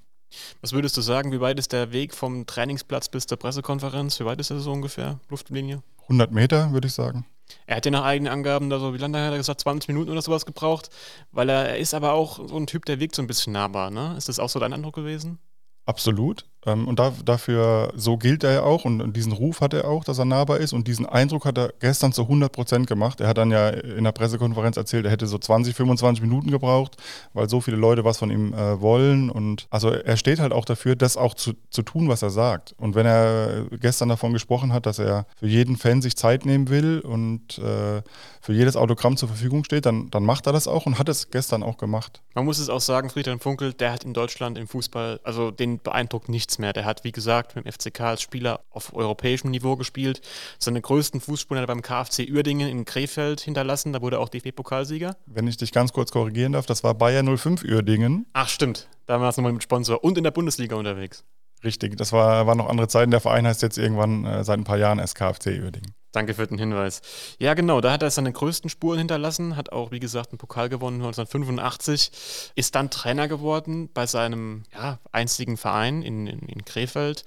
Was 0.62 0.74
würdest 0.74 0.98
du 0.98 1.02
sagen, 1.02 1.32
wie 1.32 1.40
weit 1.42 1.60
ist 1.60 1.72
der 1.72 1.92
Weg 1.92 2.16
vom 2.16 2.48
Trainingsplatz 2.48 3.08
bis 3.08 3.28
zur 3.28 3.38
Pressekonferenz? 3.38 4.20
Wie 4.20 4.26
weit 4.26 4.40
ist 4.40 4.50
er 4.50 4.60
so 4.60 4.72
ungefähr, 4.72 5.20
Luftlinie? 5.30 5.84
100 6.04 6.32
Meter, 6.32 6.74
würde 6.74 6.88
ich 6.88 6.94
sagen. 6.94 7.26
Er 7.68 7.78
hat 7.78 7.86
ja 7.86 7.92
nach 7.92 8.04
eigenen 8.04 8.34
Angaben 8.34 8.72
da 8.72 8.80
so, 8.80 8.96
wie 8.96 8.98
lange 8.98 9.24
hat 9.24 9.32
er 9.32 9.38
gesagt, 9.38 9.62
20 9.62 9.90
Minuten 9.90 10.10
oder 10.10 10.24
sowas 10.24 10.48
gebraucht, 10.48 10.90
weil 11.32 11.50
er, 11.50 11.70
er 11.70 11.78
ist 11.78 11.94
aber 11.94 12.14
auch 12.14 12.48
so 12.48 12.58
ein 12.58 12.66
Typ, 12.66 12.86
der 12.86 13.00
wirkt 13.00 13.16
so 13.16 13.22
ein 13.22 13.28
bisschen 13.28 13.54
nahbar, 13.54 13.92
ne? 13.92 14.16
Ist 14.18 14.28
das 14.28 14.40
auch 14.40 14.50
so 14.50 14.60
dein 14.60 14.74
Eindruck 14.74 14.96
gewesen? 14.96 15.38
Absolut. 15.86 16.46
Ähm, 16.68 16.88
und 16.88 17.00
da, 17.00 17.14
dafür, 17.24 17.94
so 17.96 18.18
gilt 18.18 18.44
er 18.44 18.52
ja 18.52 18.64
auch 18.64 18.84
und 18.84 19.14
diesen 19.14 19.32
Ruf 19.32 19.62
hat 19.62 19.74
er 19.74 19.88
auch, 19.88 20.04
dass 20.04 20.20
er 20.20 20.26
nahbar 20.26 20.58
ist 20.58 20.74
und 20.74 20.88
diesen 20.88 21.06
Eindruck 21.06 21.46
hat 21.46 21.58
er 21.58 21.74
gestern 21.80 22.12
zu 22.12 22.24
100 22.24 22.52
Prozent 22.52 22.88
gemacht. 22.88 23.22
Er 23.22 23.30
hat 23.30 23.38
dann 23.38 23.52
ja 23.52 23.70
in 23.70 24.04
der 24.04 24.12
Pressekonferenz 24.12 24.76
erzählt, 24.76 25.06
er 25.06 25.12
hätte 25.12 25.28
so 25.28 25.38
20, 25.38 25.74
25 25.76 26.22
Minuten 26.22 26.52
gebraucht, 26.52 26.98
weil 27.34 27.50
so 27.50 27.62
viele 27.62 27.78
Leute 27.78 28.04
was 28.04 28.18
von 28.18 28.30
ihm 28.30 28.54
äh, 28.54 28.82
wollen 28.82 29.30
und 29.30 29.68
also 29.70 29.90
er 29.90 30.18
steht 30.18 30.40
halt 30.40 30.52
auch 30.52 30.66
dafür, 30.66 30.96
das 30.96 31.16
auch 31.16 31.34
zu, 31.34 31.54
zu 31.70 31.84
tun, 31.84 32.10
was 32.10 32.22
er 32.22 32.30
sagt. 32.30 32.76
Und 32.78 32.96
wenn 32.96 33.06
er 33.06 33.66
gestern 33.80 34.10
davon 34.10 34.34
gesprochen 34.34 34.74
hat, 34.74 34.86
dass 34.86 35.00
er 35.00 35.26
für 35.38 35.48
jeden 35.48 35.78
Fan 35.78 36.02
sich 36.02 36.18
Zeit 36.18 36.46
nehmen 36.46 36.68
will 36.68 37.00
und 37.00 37.60
äh, 37.60 38.02
für 38.42 38.54
jedes 38.54 38.76
Autogramm 38.76 39.16
zur 39.16 39.30
Verfügung 39.30 39.64
steht, 39.64 39.86
dann, 39.86 40.10
dann 40.10 40.24
macht 40.24 40.48
er 40.48 40.54
das 40.54 40.68
auch 40.68 40.86
und 40.86 41.00
hat 41.00 41.08
es 41.08 41.32
gestern 41.32 41.64
auch 41.64 41.78
gemacht. 41.78 42.22
Man 42.36 42.46
muss 42.46 42.60
es 42.60 42.70
auch 42.70 42.82
sagen, 42.82 43.10
Friedhelm 43.10 43.40
Funkel, 43.40 43.74
der 43.74 43.94
hat 43.94 44.04
in 44.04 44.14
Deutschland 44.14 44.58
im 44.58 44.68
Fußball, 44.68 45.22
also 45.24 45.52
den 45.52 45.80
beeindruckt 45.80 46.30
nichts 46.30 46.57
mehr. 46.60 46.74
Der 46.74 46.86
hat, 46.86 47.04
wie 47.04 47.12
gesagt, 47.12 47.56
mit 47.56 47.66
dem 47.66 47.72
FCK 47.72 48.02
als 48.02 48.22
Spieler 48.22 48.62
auf 48.70 48.94
europäischem 48.94 49.52
Niveau 49.52 49.76
gespielt. 49.76 50.22
Seine 50.60 50.82
größten 50.82 51.22
Fußspuren 51.22 51.62
hat 51.62 51.70
er 51.70 51.74
beim 51.74 51.82
KfC 51.82 52.32
Uerdingen 52.32 52.70
in 52.70 52.86
Krefeld 52.86 53.42
hinterlassen. 53.42 53.94
Da 53.94 54.02
wurde 54.02 54.18
er 54.18 54.20
auch 54.20 54.30
DFB-Pokalsieger. 54.30 55.16
Wenn 55.26 55.48
ich 55.48 55.58
dich 55.58 55.72
ganz 55.72 55.94
kurz 55.94 56.12
korrigieren 56.12 56.54
darf, 56.54 56.66
das 56.66 56.84
war 56.84 56.94
Bayer 56.94 57.24
05 57.24 57.64
Uerdingen. 57.64 58.26
Ach, 58.34 58.50
stimmt. 58.50 58.88
Da 59.06 59.22
war 59.22 59.30
es 59.30 59.38
nochmal 59.38 59.54
mit 59.54 59.64
Sponsor 59.64 60.04
und 60.04 60.18
in 60.18 60.24
der 60.24 60.32
Bundesliga 60.32 60.76
unterwegs. 60.76 61.24
Richtig, 61.64 61.98
das 61.98 62.12
war, 62.12 62.46
waren 62.46 62.58
noch 62.58 62.70
andere 62.70 62.88
Zeiten. 62.88 63.12
Der 63.12 63.20
Verein 63.20 63.48
heißt 63.48 63.62
jetzt 63.62 63.78
irgendwann 63.78 64.26
äh, 64.26 64.44
seit 64.44 64.60
ein 64.60 64.64
paar 64.64 64.78
Jahren 64.78 65.00
SKFC 65.00 65.48
Uerdingen. 65.62 65.94
Danke 66.18 66.34
für 66.34 66.48
den 66.48 66.58
Hinweis. 66.58 67.04
Ja, 67.38 67.54
genau, 67.54 67.80
da 67.80 67.92
hat 67.92 68.02
er 68.02 68.10
seine 68.10 68.34
größten 68.34 68.72
Spuren 68.72 68.98
hinterlassen, 68.98 69.56
hat 69.56 69.72
auch, 69.72 69.92
wie 69.92 70.00
gesagt, 70.00 70.32
einen 70.32 70.40
Pokal 70.40 70.68
gewonnen 70.68 70.96
1985, 70.96 72.10
ist 72.56 72.74
dann 72.74 72.90
Trainer 72.90 73.28
geworden 73.28 73.88
bei 73.94 74.08
seinem 74.08 74.64
ja, 74.74 74.98
einzigen 75.12 75.58
Verein 75.58 76.02
in, 76.02 76.26
in, 76.26 76.40
in 76.40 76.66
Krefeld, 76.66 77.24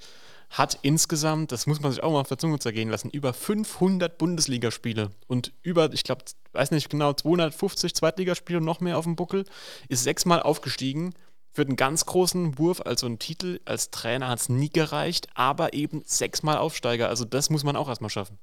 hat 0.49 0.77
insgesamt, 0.81 1.53
das 1.53 1.67
muss 1.67 1.79
man 1.79 1.93
sich 1.93 2.03
auch 2.03 2.11
mal 2.11 2.19
auf 2.19 2.27
der 2.27 2.37
Zunge 2.37 2.59
zergehen 2.59 2.89
lassen, 2.89 3.09
über 3.09 3.33
500 3.33 4.17
Bundesligaspiele 4.17 5.11
und 5.27 5.53
über, 5.63 5.93
ich 5.93 6.03
glaube, 6.03 6.25
weiß 6.51 6.71
nicht 6.71 6.89
genau, 6.89 7.13
250 7.13 7.95
Zweitligaspiele 7.95 8.57
und 8.59 8.65
noch 8.65 8.81
mehr 8.81 8.97
auf 8.97 9.05
dem 9.05 9.15
Buckel, 9.15 9.45
ist 9.87 10.03
sechsmal 10.03 10.41
aufgestiegen 10.41 11.13
für 11.53 11.65
den 11.65 11.77
ganz 11.77 12.05
großen 12.05 12.57
Wurf, 12.57 12.81
also 12.81 13.05
einen 13.05 13.19
Titel 13.19 13.61
als 13.63 13.89
Trainer 13.89 14.27
hat 14.27 14.39
es 14.39 14.49
nie 14.49 14.69
gereicht, 14.69 15.29
aber 15.33 15.73
eben 15.73 16.01
sechsmal 16.05 16.57
Aufsteiger. 16.57 17.07
Also 17.07 17.23
das 17.23 17.49
muss 17.49 17.63
man 17.63 17.77
auch 17.77 17.87
erstmal 17.87 18.09
schaffen. 18.09 18.37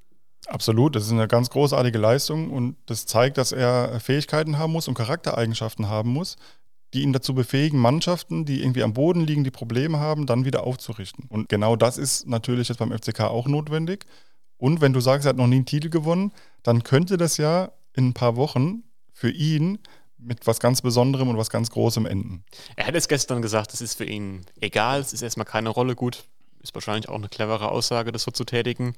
Absolut, 0.48 0.96
das 0.96 1.04
ist 1.04 1.12
eine 1.12 1.28
ganz 1.28 1.50
großartige 1.50 1.98
Leistung 1.98 2.50
und 2.50 2.76
das 2.86 3.04
zeigt, 3.04 3.36
dass 3.36 3.52
er 3.52 4.00
Fähigkeiten 4.00 4.58
haben 4.58 4.72
muss 4.72 4.88
und 4.88 4.94
Charaktereigenschaften 4.94 5.88
haben 5.88 6.10
muss, 6.10 6.36
die 6.94 7.02
ihn 7.02 7.12
dazu 7.12 7.34
befähigen, 7.34 7.78
Mannschaften, 7.78 8.46
die 8.46 8.62
irgendwie 8.62 8.82
am 8.82 8.94
Boden 8.94 9.20
liegen, 9.20 9.44
die 9.44 9.50
Probleme 9.50 10.00
haben, 10.00 10.24
dann 10.24 10.46
wieder 10.46 10.64
aufzurichten. 10.64 11.26
Und 11.28 11.50
genau 11.50 11.76
das 11.76 11.98
ist 11.98 12.26
natürlich 12.26 12.68
jetzt 12.68 12.78
beim 12.78 12.92
FCK 12.92 13.20
auch 13.24 13.46
notwendig. 13.46 14.06
Und 14.56 14.80
wenn 14.80 14.94
du 14.94 15.00
sagst, 15.00 15.26
er 15.26 15.30
hat 15.30 15.36
noch 15.36 15.46
nie 15.46 15.56
einen 15.56 15.66
Titel 15.66 15.90
gewonnen, 15.90 16.32
dann 16.62 16.82
könnte 16.82 17.18
das 17.18 17.36
ja 17.36 17.70
in 17.92 18.08
ein 18.08 18.14
paar 18.14 18.36
Wochen 18.36 18.84
für 19.12 19.30
ihn 19.30 19.78
mit 20.16 20.46
was 20.46 20.60
ganz 20.60 20.80
Besonderem 20.80 21.28
und 21.28 21.36
was 21.36 21.50
ganz 21.50 21.70
Großem 21.70 22.06
enden. 22.06 22.42
Er 22.74 22.86
hat 22.86 22.94
es 22.94 23.06
gestern 23.06 23.42
gesagt, 23.42 23.74
es 23.74 23.82
ist 23.82 23.94
für 23.94 24.06
ihn 24.06 24.46
egal, 24.60 25.00
es 25.00 25.12
ist 25.12 25.22
erstmal 25.22 25.46
keine 25.46 25.68
Rolle 25.68 25.94
gut 25.94 26.24
ist 26.62 26.74
wahrscheinlich 26.74 27.08
auch 27.08 27.14
eine 27.14 27.28
clevere 27.28 27.70
Aussage, 27.70 28.12
das 28.12 28.22
so 28.22 28.30
zu 28.30 28.44
tätigen. 28.44 28.94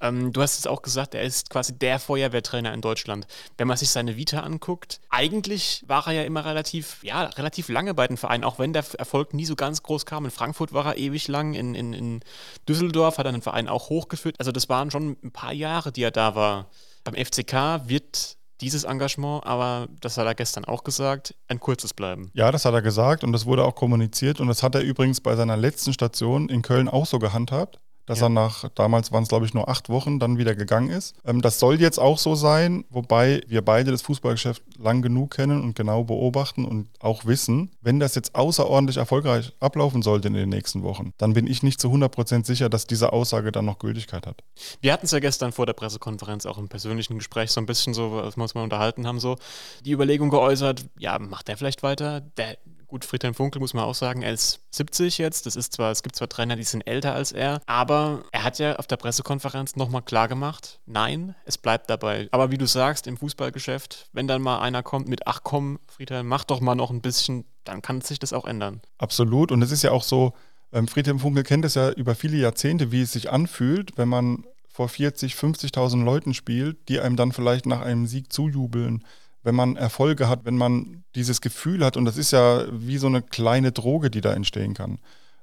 Ähm, 0.00 0.32
du 0.32 0.42
hast 0.42 0.58
es 0.58 0.66
auch 0.66 0.82
gesagt, 0.82 1.14
er 1.14 1.22
ist 1.22 1.50
quasi 1.50 1.78
der 1.78 1.98
Feuerwehrtrainer 1.98 2.72
in 2.72 2.80
Deutschland. 2.80 3.26
Wenn 3.56 3.68
man 3.68 3.76
sich 3.76 3.90
seine 3.90 4.16
Vita 4.16 4.40
anguckt, 4.40 5.00
eigentlich 5.08 5.84
war 5.86 6.06
er 6.06 6.12
ja 6.12 6.22
immer 6.24 6.44
relativ, 6.44 7.02
ja, 7.02 7.22
relativ 7.24 7.68
lange 7.68 7.94
bei 7.94 8.06
den 8.06 8.16
Vereinen, 8.16 8.44
auch 8.44 8.58
wenn 8.58 8.72
der 8.72 8.84
Erfolg 8.98 9.34
nie 9.34 9.46
so 9.46 9.56
ganz 9.56 9.82
groß 9.82 10.06
kam. 10.06 10.24
In 10.24 10.30
Frankfurt 10.30 10.72
war 10.72 10.86
er 10.86 10.96
ewig 10.98 11.28
lang, 11.28 11.54
in, 11.54 11.74
in, 11.74 11.92
in 11.92 12.20
Düsseldorf 12.68 13.18
hat 13.18 13.26
er 13.26 13.32
den 13.32 13.42
Verein 13.42 13.68
auch 13.68 13.88
hochgeführt. 13.88 14.36
Also 14.38 14.52
das 14.52 14.68
waren 14.68 14.90
schon 14.90 15.16
ein 15.22 15.30
paar 15.30 15.52
Jahre, 15.52 15.92
die 15.92 16.02
er 16.02 16.10
da 16.10 16.34
war. 16.34 16.66
Beim 17.04 17.14
FCK 17.14 17.88
wird 17.88 18.36
dieses 18.60 18.84
Engagement, 18.84 19.44
aber 19.44 19.88
das 20.00 20.16
hat 20.16 20.26
er 20.26 20.34
gestern 20.34 20.64
auch 20.64 20.84
gesagt, 20.84 21.34
ein 21.48 21.60
kurzes 21.60 21.94
bleiben. 21.94 22.30
Ja, 22.34 22.50
das 22.52 22.64
hat 22.64 22.74
er 22.74 22.82
gesagt 22.82 23.24
und 23.24 23.32
das 23.32 23.46
wurde 23.46 23.64
auch 23.64 23.74
kommuniziert 23.74 24.40
und 24.40 24.48
das 24.48 24.62
hat 24.62 24.74
er 24.74 24.82
übrigens 24.82 25.20
bei 25.20 25.36
seiner 25.36 25.56
letzten 25.56 25.92
Station 25.92 26.48
in 26.48 26.62
Köln 26.62 26.88
auch 26.88 27.06
so 27.06 27.18
gehandhabt. 27.18 27.80
Dass 28.06 28.20
Ja. 28.20 28.26
er 28.26 28.30
nach, 28.30 28.68
damals 28.74 29.12
waren 29.12 29.22
es 29.24 29.28
glaube 29.28 29.46
ich 29.46 29.54
nur 29.54 29.68
acht 29.68 29.88
Wochen, 29.88 30.18
dann 30.18 30.38
wieder 30.38 30.54
gegangen 30.54 30.90
ist. 30.90 31.14
Ähm, 31.24 31.42
das 31.42 31.58
soll 31.58 31.80
jetzt 31.80 31.98
auch 31.98 32.18
so 32.18 32.34
sein, 32.34 32.84
wobei 32.90 33.42
wir 33.46 33.62
beide 33.62 33.90
das 33.90 34.02
Fußballgeschäft 34.02 34.62
lang 34.78 35.02
genug 35.02 35.32
kennen 35.36 35.62
und 35.62 35.74
genau 35.76 36.04
beobachten 36.04 36.64
und 36.64 36.88
auch 37.00 37.24
wissen, 37.26 37.70
wenn 37.82 38.00
das 38.00 38.14
jetzt 38.14 38.34
außerordentlich 38.34 38.96
erfolgreich 38.96 39.52
ablaufen 39.60 40.02
sollte 40.02 40.28
in 40.28 40.34
den 40.34 40.48
nächsten 40.48 40.82
Wochen, 40.82 41.12
dann 41.18 41.34
bin 41.34 41.46
ich 41.46 41.62
nicht 41.62 41.80
zu 41.80 41.88
100% 41.88 42.46
sicher, 42.46 42.68
dass 42.68 42.86
diese 42.86 43.12
Aussage 43.12 43.52
dann 43.52 43.64
noch 43.64 43.78
Gültigkeit 43.78 44.26
hat. 44.26 44.42
Wir 44.80 44.92
hatten 44.92 45.06
es 45.06 45.12
ja 45.12 45.18
gestern 45.18 45.52
vor 45.52 45.66
der 45.66 45.72
Pressekonferenz 45.72 46.46
auch 46.46 46.58
im 46.58 46.68
persönlichen 46.68 47.18
Gespräch 47.18 47.50
so 47.50 47.60
ein 47.60 47.66
bisschen 47.66 47.92
so, 47.94 48.12
was 48.12 48.36
wir 48.36 48.42
uns 48.42 48.54
mal 48.54 48.62
unterhalten 48.62 49.06
haben, 49.06 49.20
so 49.20 49.36
die 49.84 49.92
Überlegung 49.92 50.30
geäußert, 50.30 50.86
ja, 50.98 51.18
macht 51.18 51.48
der 51.48 51.56
vielleicht 51.56 51.82
weiter? 51.82 52.20
Der, 52.20 52.56
gut, 52.96 53.04
Friedhelm 53.04 53.34
Funkel 53.34 53.60
muss 53.60 53.74
man 53.74 53.84
auch 53.84 53.94
sagen, 53.94 54.22
er 54.22 54.32
ist 54.32 54.60
70 54.70 55.18
jetzt. 55.18 55.44
Das 55.44 55.54
ist 55.54 55.74
zwar, 55.74 55.90
es 55.90 56.02
gibt 56.02 56.16
zwar 56.16 56.30
Trainer, 56.30 56.56
die 56.56 56.62
sind 56.62 56.80
älter 56.86 57.12
als 57.12 57.30
er, 57.30 57.60
aber 57.66 58.24
er 58.32 58.42
hat 58.42 58.58
ja 58.58 58.76
auf 58.76 58.86
der 58.86 58.96
Pressekonferenz 58.96 59.76
nochmal 59.76 60.00
klar 60.00 60.28
gemacht, 60.28 60.80
nein, 60.86 61.34
es 61.44 61.58
bleibt 61.58 61.90
dabei. 61.90 62.28
Aber 62.30 62.50
wie 62.50 62.56
du 62.56 62.66
sagst, 62.66 63.06
im 63.06 63.18
Fußballgeschäft, 63.18 64.08
wenn 64.14 64.26
dann 64.26 64.40
mal 64.40 64.60
einer 64.60 64.82
kommt 64.82 65.08
mit, 65.08 65.26
ach 65.26 65.40
komm, 65.42 65.78
Friedhelm, 65.88 66.26
mach 66.26 66.44
doch 66.44 66.60
mal 66.60 66.74
noch 66.74 66.90
ein 66.90 67.02
bisschen, 67.02 67.44
dann 67.64 67.82
kann 67.82 68.00
sich 68.00 68.18
das 68.18 68.32
auch 68.32 68.46
ändern. 68.46 68.80
Absolut. 68.96 69.52
Und 69.52 69.60
es 69.60 69.72
ist 69.72 69.82
ja 69.82 69.90
auch 69.90 70.02
so, 70.02 70.32
ähm, 70.72 70.88
Friedhelm 70.88 71.18
Funkel 71.18 71.42
kennt 71.42 71.66
es 71.66 71.74
ja 71.74 71.90
über 71.90 72.14
viele 72.14 72.38
Jahrzehnte, 72.38 72.92
wie 72.92 73.02
es 73.02 73.12
sich 73.12 73.30
anfühlt, 73.30 73.98
wenn 73.98 74.08
man 74.08 74.46
vor 74.70 74.88
40, 74.88 75.34
50.000 75.34 76.02
Leuten 76.02 76.32
spielt, 76.32 76.88
die 76.88 77.00
einem 77.00 77.16
dann 77.16 77.32
vielleicht 77.32 77.66
nach 77.66 77.82
einem 77.82 78.06
Sieg 78.06 78.32
zujubeln, 78.32 79.04
wenn 79.46 79.54
man 79.54 79.76
Erfolge 79.76 80.28
hat, 80.28 80.44
wenn 80.44 80.56
man 80.56 81.04
dieses 81.14 81.40
Gefühl 81.40 81.84
hat. 81.84 81.96
Und 81.96 82.04
das 82.04 82.18
ist 82.18 82.32
ja 82.32 82.64
wie 82.70 82.98
so 82.98 83.06
eine 83.06 83.22
kleine 83.22 83.72
Droge, 83.72 84.10
die 84.10 84.20
da 84.20 84.34
entstehen 84.34 84.74
kann. 84.74 84.98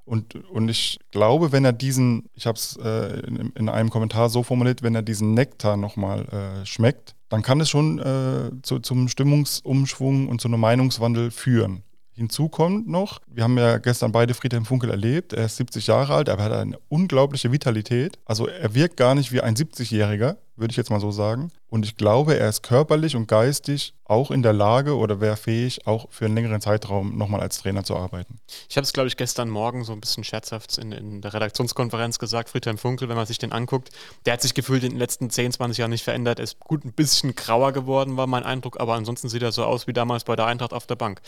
Und, 0.06 0.36
und 0.50 0.68
ich 0.68 1.00
glaube, 1.12 1.54
wenn 1.54 1.64
er 1.64 1.72
diesen, 1.72 2.30
ich 2.36 2.46
habe 2.46 2.58
es 2.58 2.78
äh, 2.78 3.22
in, 3.22 3.54
in 3.56 3.70
einem 3.70 3.90
Kommentar 3.90 4.30
so 4.30 4.44
formuliert, 4.44 4.84
wenn 4.84 4.94
er 4.94 5.02
diesen 5.02 5.34
Nektar 5.34 5.78
nochmal 5.78 6.26
äh, 6.26 6.66
schmeckt, 6.66 7.16
dann 7.30 7.42
kann 7.42 7.62
es 7.62 7.70
schon 7.70 8.00
äh, 8.00 8.52
zu, 8.62 8.80
zum 8.80 9.08
Stimmungsumschwung 9.08 10.28
und 10.28 10.42
zu 10.42 10.50
einem 10.50 10.60
Meinungswandel 10.60 11.32
führen. 11.32 11.84
Hinzu 12.16 12.48
kommt 12.48 12.88
noch, 12.88 13.20
wir 13.28 13.44
haben 13.44 13.58
ja 13.58 13.80
gestern 13.80 14.12
beide 14.12 14.36
Friedhelm 14.36 14.66
Funkel 14.66 14.92
erlebt, 14.92 15.34
er 15.34 15.46
ist 15.46 15.56
70 15.56 15.88
Jahre 15.88 16.14
alt, 16.14 16.30
aber 16.30 16.44
er 16.44 16.50
hat 16.50 16.62
eine 16.62 16.78
unglaubliche 16.90 17.52
Vitalität. 17.52 18.20
Also 18.26 18.48
er 18.48 18.76
wirkt 18.76 18.98
gar 18.98 19.16
nicht 19.16 19.32
wie 19.32 19.42
ein 19.42 19.56
70-Jähriger, 19.56 20.36
würde 20.56 20.72
ich 20.72 20.78
jetzt 20.78 20.90
mal 20.90 21.00
so 21.00 21.12
sagen. 21.12 21.52
Und 21.70 21.86
ich 21.86 21.98
glaube, 21.98 22.38
er 22.38 22.50
ist 22.50 22.62
körperlich 22.62 23.16
und 23.16 23.28
geistig 23.28 23.96
auch 24.06 24.30
in 24.30 24.44
der 24.44 24.54
Lage 24.54 24.96
oder 24.96 25.22
wäre 25.22 25.38
fähig, 25.38 25.88
auch 25.88 26.08
für 26.12 26.26
einen 26.26 26.36
längeren 26.36 26.62
Zeitraum 26.62 27.18
nochmal 27.18 27.42
als 27.42 27.58
Trainer 27.58 27.84
zu 27.84 27.96
arbeiten. 27.96 28.40
Ich 28.70 28.78
habe 28.78 28.84
es, 28.84 28.94
glaube 28.94 29.08
ich, 29.08 29.18
gestern 29.18 29.50
Morgen 29.50 29.84
so 29.84 29.94
ein 29.94 30.00
bisschen 30.00 30.24
scherzhaft 30.24 30.78
in, 30.78 30.92
in 30.92 31.22
der 31.22 31.34
Redaktionskonferenz 31.34 32.20
gesagt, 32.20 32.50
Friedhelm 32.50 32.78
Funkel, 32.78 33.10
wenn 33.10 33.16
man 33.16 33.26
sich 33.26 33.40
den 33.40 33.52
anguckt, 33.52 33.90
der 34.26 34.34
hat 34.34 34.42
sich 34.42 34.54
gefühlt 34.54 34.84
in 34.84 34.92
den 34.92 35.00
letzten 35.00 35.30
10, 35.30 35.54
20 35.54 35.80
Jahren 35.80 35.90
nicht 35.90 36.04
verändert. 36.04 36.40
Er 36.40 36.44
ist 36.44 36.60
gut 36.60 36.86
ein 36.86 36.94
bisschen 36.94 37.36
grauer 37.36 37.72
geworden, 37.72 38.18
war 38.18 38.28
mein 38.28 38.44
Eindruck, 38.44 38.80
aber 38.80 38.94
ansonsten 38.94 39.30
sieht 39.30 39.42
er 39.42 39.52
so 39.52 39.64
aus 39.64 39.88
wie 39.88 39.94
damals 39.94 40.26
bei 40.26 40.36
der 40.36 40.46
Eintracht 40.46 40.74
auf 40.74 40.86
der 40.86 40.96
Bank. 40.96 41.22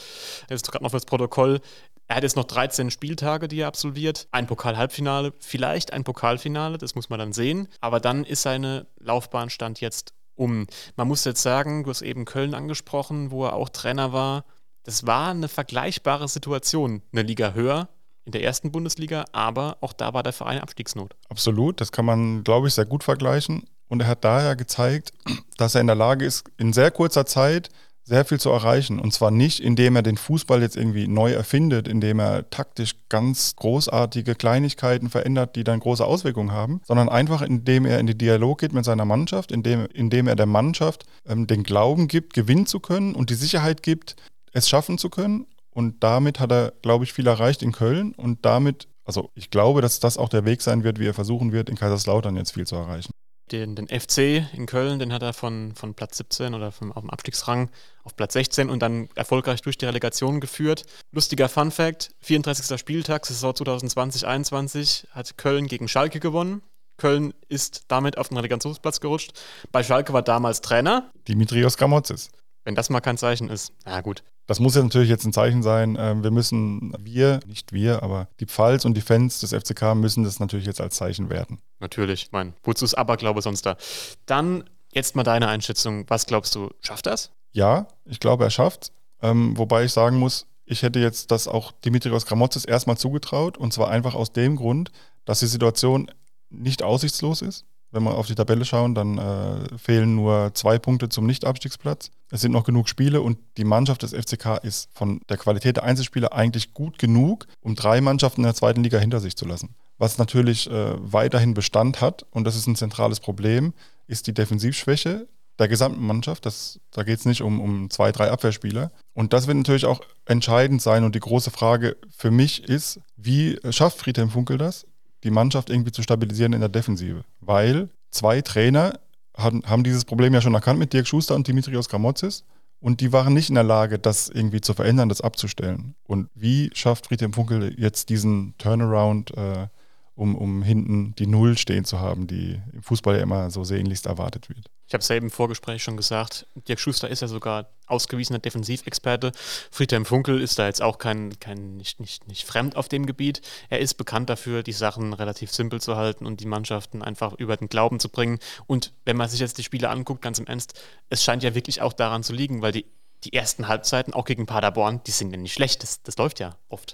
Jetzt 0.50 0.72
gerade 0.72 0.84
noch 0.84 0.92
fürs 0.92 1.06
Protokoll. 1.06 1.62
Er 2.08 2.18
hat 2.18 2.24
jetzt 2.24 2.36
noch 2.36 2.46
13 2.46 2.92
Spieltage, 2.92 3.48
die 3.48 3.60
er 3.60 3.68
absolviert. 3.68 4.28
Ein 4.32 4.46
Pokal-Halbfinale, 4.46 5.34
vielleicht 5.40 5.92
ein 5.92 6.04
Pokalfinale, 6.04 6.78
das 6.78 6.94
muss 6.94 7.10
man 7.10 7.18
dann 7.18 7.34
sehen. 7.34 7.68
Aber 7.82 8.00
dann 8.00 8.24
ist 8.24 8.44
seine 8.44 8.86
Laufbahnstand 9.00 9.82
jetzt 9.82 10.14
um. 10.36 10.68
Man 10.96 11.08
muss 11.08 11.26
jetzt 11.26 11.42
sagen, 11.42 11.84
du 11.84 11.90
hast 11.90 12.04
eben 12.04 12.26
Köln 12.26 12.54
angesprochen, 12.54 13.32
wo 13.32 13.46
er 13.46 13.54
auch 13.54 13.70
Trainer 13.70 14.14
war. 14.14 14.46
Das 14.84 15.08
war 15.08 15.32
eine 15.32 15.48
vergleichbare 15.48 16.28
Situation, 16.28 17.02
eine 17.12 17.24
Liga 17.24 17.54
höher 17.54 17.90
in 18.26 18.32
der 18.32 18.44
ersten 18.44 18.72
Bundesliga, 18.72 19.26
aber 19.32 19.78
auch 19.82 19.94
da 19.94 20.14
war 20.14 20.24
der 20.24 20.34
Verein 20.34 20.58
in 20.58 20.64
Abstiegsnot. 20.64 21.16
Absolut, 21.30 21.80
das 21.80 21.92
kann 21.92 22.06
man, 22.06 22.44
glaube 22.44 22.68
ich, 22.68 22.74
sehr 22.74 22.86
gut 22.86 23.04
vergleichen. 23.04 23.68
Und 23.88 24.02
er 24.02 24.08
hat 24.08 24.24
daher 24.24 24.56
gezeigt, 24.56 25.14
dass 25.58 25.76
er 25.76 25.82
in 25.82 25.88
der 25.88 25.96
Lage 25.96 26.26
ist, 26.26 26.44
in 26.58 26.74
sehr 26.74 26.90
kurzer 26.90 27.26
Zeit 27.28 27.70
sehr 28.06 28.24
viel 28.24 28.40
zu 28.40 28.52
erreichen. 28.52 29.00
Und 29.00 29.12
zwar 29.14 29.32
nicht, 29.32 29.60
indem 29.60 29.96
er 29.96 30.04
den 30.04 30.18
Fußball 30.18 30.62
jetzt 30.62 30.78
irgendwie 30.78 31.08
neu 31.08 31.34
erfindet, 31.34 31.88
indem 31.88 32.20
er 32.20 32.50
taktisch 32.50 32.96
ganz 33.10 33.56
großartige 33.56 34.36
Kleinigkeiten 34.36 35.10
verändert, 35.10 35.56
die 35.56 35.64
dann 35.64 35.80
große 35.80 36.06
Auswirkungen 36.06 36.52
haben, 36.52 36.82
sondern 36.86 37.10
einfach, 37.10 37.42
indem 37.42 37.86
er 37.86 38.00
in 38.00 38.08
den 38.08 38.18
Dialog 38.18 38.60
geht 38.60 38.74
mit 38.74 38.86
seiner 38.86 39.06
Mannschaft, 39.06 39.52
indem, 39.52 39.88
indem 39.94 40.28
er 40.28 40.36
der 40.36 40.46
Mannschaft 40.46 41.06
ähm, 41.28 41.48
den 41.48 41.64
Glauben 41.64 42.08
gibt, 42.08 42.34
gewinnen 42.34 42.68
zu 42.68 42.80
können 42.80 43.16
und 43.16 43.32
die 43.32 43.36
Sicherheit 43.36 43.82
gibt, 43.82 44.16
es 44.54 44.70
schaffen 44.70 44.98
zu 44.98 45.10
können. 45.10 45.48
Und 45.72 46.04
damit 46.04 46.40
hat 46.40 46.52
er, 46.52 46.74
glaube 46.82 47.04
ich, 47.04 47.12
viel 47.12 47.28
erreicht 47.28 47.62
in 47.62 47.74
Köln 47.74 48.14
und 48.14 48.46
damit, 48.46 48.88
also 49.04 49.32
ich 49.36 49.50
glaube, 49.50 49.82
dass 49.82 50.00
das 50.00 50.18
auch 50.18 50.30
der 50.30 50.46
Weg 50.46 50.62
sein 50.62 50.84
wird, 50.84 51.00
wie 51.00 51.08
er 51.08 51.14
versuchen 51.14 51.52
wird, 51.52 51.70
in 51.70 51.76
Kaiserslautern 51.76 52.38
jetzt 52.38 52.54
viel 52.54 52.66
zu 52.66 52.76
erreichen. 52.76 53.12
Den, 53.52 53.76
den 53.76 53.88
FC 53.88 54.44
in 54.54 54.66
Köln, 54.66 54.98
den 54.98 55.14
hat 55.14 55.22
er 55.22 55.34
von, 55.34 55.76
von 55.76 55.94
Platz 55.94 56.18
17 56.18 56.56
oder 56.56 56.72
vom, 56.72 56.92
auf 56.92 57.02
dem 57.02 57.12
Abstiegsrang 57.12 57.70
auf 58.04 58.16
Platz 58.16 58.34
16 58.34 58.70
und 58.70 58.80
dann 58.80 59.08
erfolgreich 59.14 59.62
durch 59.62 59.78
die 59.78 59.86
Relegation 59.86 60.40
geführt. 60.40 60.86
Lustiger 61.12 61.48
Fun 61.48 61.70
Fact: 61.70 62.12
34. 62.22 62.80
Spieltag, 62.80 63.26
Saison 63.26 63.52
2020-21, 63.52 65.10
hat 65.12 65.38
Köln 65.38 65.68
gegen 65.68 65.88
Schalke 65.88 66.20
gewonnen. 66.20 66.64
Köln 66.98 67.34
ist 67.50 67.84
damit 67.90 68.18
auf 68.18 68.30
den 68.30 68.38
Relegationsplatz 68.38 69.00
gerutscht. 69.00 69.34
Bei 69.72 69.84
Schalke 69.84 70.14
war 70.14 70.22
damals 70.22 70.62
Trainer. 70.62 71.12
Dimitrios 71.28 71.78
Gramotzis. 71.78 72.32
Wenn 72.66 72.76
das 72.76 72.90
mal 72.90 73.00
kein 73.00 73.18
Zeichen 73.18 73.50
ist, 73.50 73.72
na 73.86 74.02
gut. 74.02 74.24
Das 74.48 74.60
muss 74.60 74.76
ja 74.76 74.84
natürlich 74.84 75.10
jetzt 75.10 75.26
ein 75.26 75.34
Zeichen 75.34 75.64
sein. 75.64 75.98
Ähm, 76.00 76.24
Wir 76.24 76.32
müssen, 76.32 76.94
wir, 77.00 77.40
nicht 77.48 77.72
wir, 77.72 78.04
aber 78.04 78.28
die 78.40 78.46
Pfalz 78.46 78.86
und 78.86 78.96
die 78.96 79.02
Fans 79.02 79.40
des 79.40 79.54
FCK 79.54 79.96
müssen 79.96 80.24
das 80.24 80.40
natürlich 80.40 80.66
jetzt 80.66 80.82
als 80.82 80.96
Zeichen 80.96 81.30
werten. 81.30 81.60
Natürlich, 81.80 82.32
mein, 82.32 82.54
wozu 82.64 82.86
ist 82.86 82.96
Aberglaube 82.96 83.42
sonst 83.42 83.66
da? 83.66 83.78
Dann 84.26 84.64
jetzt 84.92 85.16
mal 85.16 85.24
deine 85.24 85.48
Einschätzung. 85.48 86.06
Was 86.10 86.26
glaubst 86.26 86.54
du, 86.56 86.70
schafft 86.82 87.06
das? 87.06 87.32
Ja, 87.54 87.88
ich 88.06 88.20
glaube, 88.20 88.44
er 88.44 88.50
schafft. 88.50 88.92
Ähm, 89.22 89.58
wobei 89.58 89.86
ich 89.86 89.94
sagen 89.94 90.18
muss, 90.18 90.46
ich 90.66 90.82
hätte 90.84 91.00
jetzt 91.00 91.32
das 91.32 91.48
auch 91.48 91.72
Dimitrios 91.72 92.26
Gramotzis 92.26 92.66
erstmal 92.66 92.98
zugetraut. 92.98 93.58
Und 93.58 93.74
zwar 93.74 93.90
einfach 93.90 94.16
aus 94.16 94.32
dem 94.32 94.56
Grund, 94.56 94.92
dass 95.26 95.40
die 95.40 95.48
Situation 95.48 96.12
nicht 96.50 96.84
aussichtslos 96.84 97.42
ist. 97.42 97.66
Wenn 97.96 98.04
wir 98.04 98.16
auf 98.16 98.28
die 98.28 98.36
Tabelle 98.36 98.66
schauen, 98.66 98.94
dann 98.94 99.18
äh, 99.18 99.78
fehlen 99.78 100.16
nur 100.16 100.54
zwei 100.54 100.78
Punkte 100.78 101.08
zum 101.08 101.26
Nicht-Abstiegsplatz. 101.26 102.12
Es 102.30 102.42
sind 102.42 102.52
noch 102.52 102.66
genug 102.66 102.90
Spiele 102.90 103.22
und 103.22 103.38
die 103.56 103.64
Mannschaft 103.64 104.04
des 104.04 104.14
FCK 104.14 104.60
ist 104.64 104.90
von 104.94 105.22
der 105.30 105.38
Qualität 105.38 105.78
der 105.78 105.86
Einzelspieler 105.86 106.34
eigentlich 106.34 106.74
gut 106.74 107.00
genug, 107.00 107.48
um 107.62 107.74
drei 107.76 108.02
Mannschaften 108.02 108.42
in 108.42 108.48
der 108.48 108.54
zweiten 108.54 108.84
Liga 108.84 108.98
hinter 108.98 109.22
sich 109.22 109.38
zu 109.38 109.46
lassen. 109.46 109.76
Was 109.98 110.18
natürlich 110.18 110.70
äh, 110.70 110.94
weiterhin 110.98 111.54
Bestand 111.54 112.02
hat, 112.02 112.26
und 112.32 112.44
das 112.44 112.58
ist 112.58 112.68
ein 112.68 112.76
zentrales 112.76 113.22
Problem, 113.22 113.72
ist 114.08 114.28
die 114.28 114.34
Defensivschwäche 114.34 115.30
der 115.58 115.70
gesamten 115.70 116.06
Mannschaft. 116.06 116.46
Das, 116.46 116.82
da 116.92 117.04
geht 117.04 117.20
es 117.20 117.24
nicht 117.24 117.44
um, 117.44 117.62
um 117.62 117.90
zwei, 117.90 118.12
drei 118.12 118.30
Abwehrspieler. 118.30 118.92
Und 119.14 119.32
das 119.32 119.48
wird 119.48 119.56
natürlich 119.56 119.86
auch 119.86 120.02
entscheidend 120.26 120.82
sein. 120.82 121.06
Und 121.06 121.16
die 121.16 121.22
große 121.22 121.50
Frage 121.50 121.96
für 122.14 122.30
mich 122.30 122.66
ist, 122.66 123.00
wie 123.16 123.58
schafft 123.70 124.00
Friedhelm 124.00 124.32
Funkel 124.32 124.58
das, 124.58 124.86
die 125.26 125.32
Mannschaft 125.32 125.70
irgendwie 125.70 125.92
zu 125.92 126.02
stabilisieren 126.04 126.54
in 126.54 126.62
der 126.62 126.70
Defensive? 126.70 127.26
Weil 127.42 127.90
zwei 128.12 128.42
Trainer 128.42 129.00
haben, 129.36 129.64
haben 129.66 129.84
dieses 129.84 130.06
Problem 130.06 130.34
ja 130.34 130.42
schon 130.42 130.54
erkannt 130.54 130.80
mit 130.80 130.94
Dirk 130.94 131.08
Schuster 131.08 131.36
und 131.36 131.48
Dimitrios 131.48 131.90
Gramotzis. 131.90 132.46
Und 132.80 133.02
die 133.02 133.12
waren 133.12 133.34
nicht 133.34 133.50
in 133.50 133.56
der 133.56 133.64
Lage, 133.64 133.98
das 133.98 134.30
irgendwie 134.30 134.62
zu 134.62 134.74
verändern, 134.74 135.10
das 135.10 135.22
abzustellen. 135.22 135.96
Und 136.04 136.30
wie 136.36 136.70
schafft 136.74 137.08
Friedhelm 137.08 137.34
Funkel 137.34 137.74
jetzt 137.80 138.10
diesen 138.10 138.54
Turnaround, 138.58 139.36
äh, 139.36 139.68
um, 140.14 140.36
um 140.36 140.62
hinten 140.62 141.16
die 141.16 141.28
Null 141.28 141.58
stehen 141.58 141.86
zu 141.86 142.00
haben, 142.00 142.28
die 142.28 142.62
im 142.74 142.84
Fußball 142.84 143.18
ja 143.18 143.24
immer 143.24 143.50
so 143.50 143.64
sehnlichst 143.64 144.06
erwartet 144.06 144.50
wird? 144.50 144.70
Ich 144.88 144.94
habe 144.94 145.02
es 145.02 145.08
ja 145.08 145.16
eben 145.16 145.28
im 145.28 145.32
Vorgespräch 145.32 145.82
schon 145.82 145.98
gesagt, 145.98 146.46
Dirk 146.68 146.80
Schuster 146.80 147.10
ist 147.10 147.22
ja 147.22 147.28
sogar 147.28 147.70
ausgewiesener 147.88 148.40
Defensivexperte. 148.40 149.32
Friedhelm 149.72 150.06
Funkel 150.06 150.42
ist 150.42 150.60
da 150.60 150.68
jetzt 150.68 150.82
auch 150.82 151.00
kein, 151.00 151.40
kein 151.40 151.78
nicht, 151.78 152.00
nicht, 152.00 152.28
nicht 152.28 152.46
fremd 152.46 152.76
auf 152.76 152.88
dem 152.88 153.06
Gebiet. 153.08 153.42
Er 153.70 153.80
ist 153.80 153.96
bekannt 153.96 154.30
dafür, 154.30 154.62
die 154.62 154.74
Sachen 154.74 155.14
relativ 155.14 155.52
simpel 155.52 155.82
zu 155.82 155.96
halten 155.96 156.26
und 156.26 156.40
die 156.40 156.46
Mannschaften 156.46 157.02
einfach 157.02 157.34
über 157.34 157.58
den 157.58 157.68
Glauben 157.68 158.00
zu 158.00 158.10
bringen. 158.10 158.40
Und 158.68 158.94
wenn 159.06 159.18
man 159.18 159.28
sich 159.28 159.40
jetzt 159.40 159.58
die 159.58 159.64
Spiele 159.64 159.90
anguckt, 159.90 160.22
ganz 160.22 160.38
im 160.38 160.48
Ernst, 160.48 160.80
es 161.10 161.24
scheint 161.24 161.44
ja 161.44 161.56
wirklich 161.56 161.82
auch 161.82 161.94
daran 161.94 162.22
zu 162.24 162.34
liegen, 162.34 162.62
weil 162.62 162.72
die, 162.72 162.86
die 163.24 163.34
ersten 163.34 163.68
Halbzeiten, 163.68 164.14
auch 164.14 164.26
gegen 164.26 164.46
Paderborn, 164.46 165.02
die 165.08 165.12
sind 165.12 165.32
ja 165.32 165.38
nicht 165.38 165.54
schlecht. 165.54 165.82
Das, 165.82 166.04
das 166.04 166.18
läuft 166.18 166.40
ja 166.40 166.58
oft. 166.70 166.94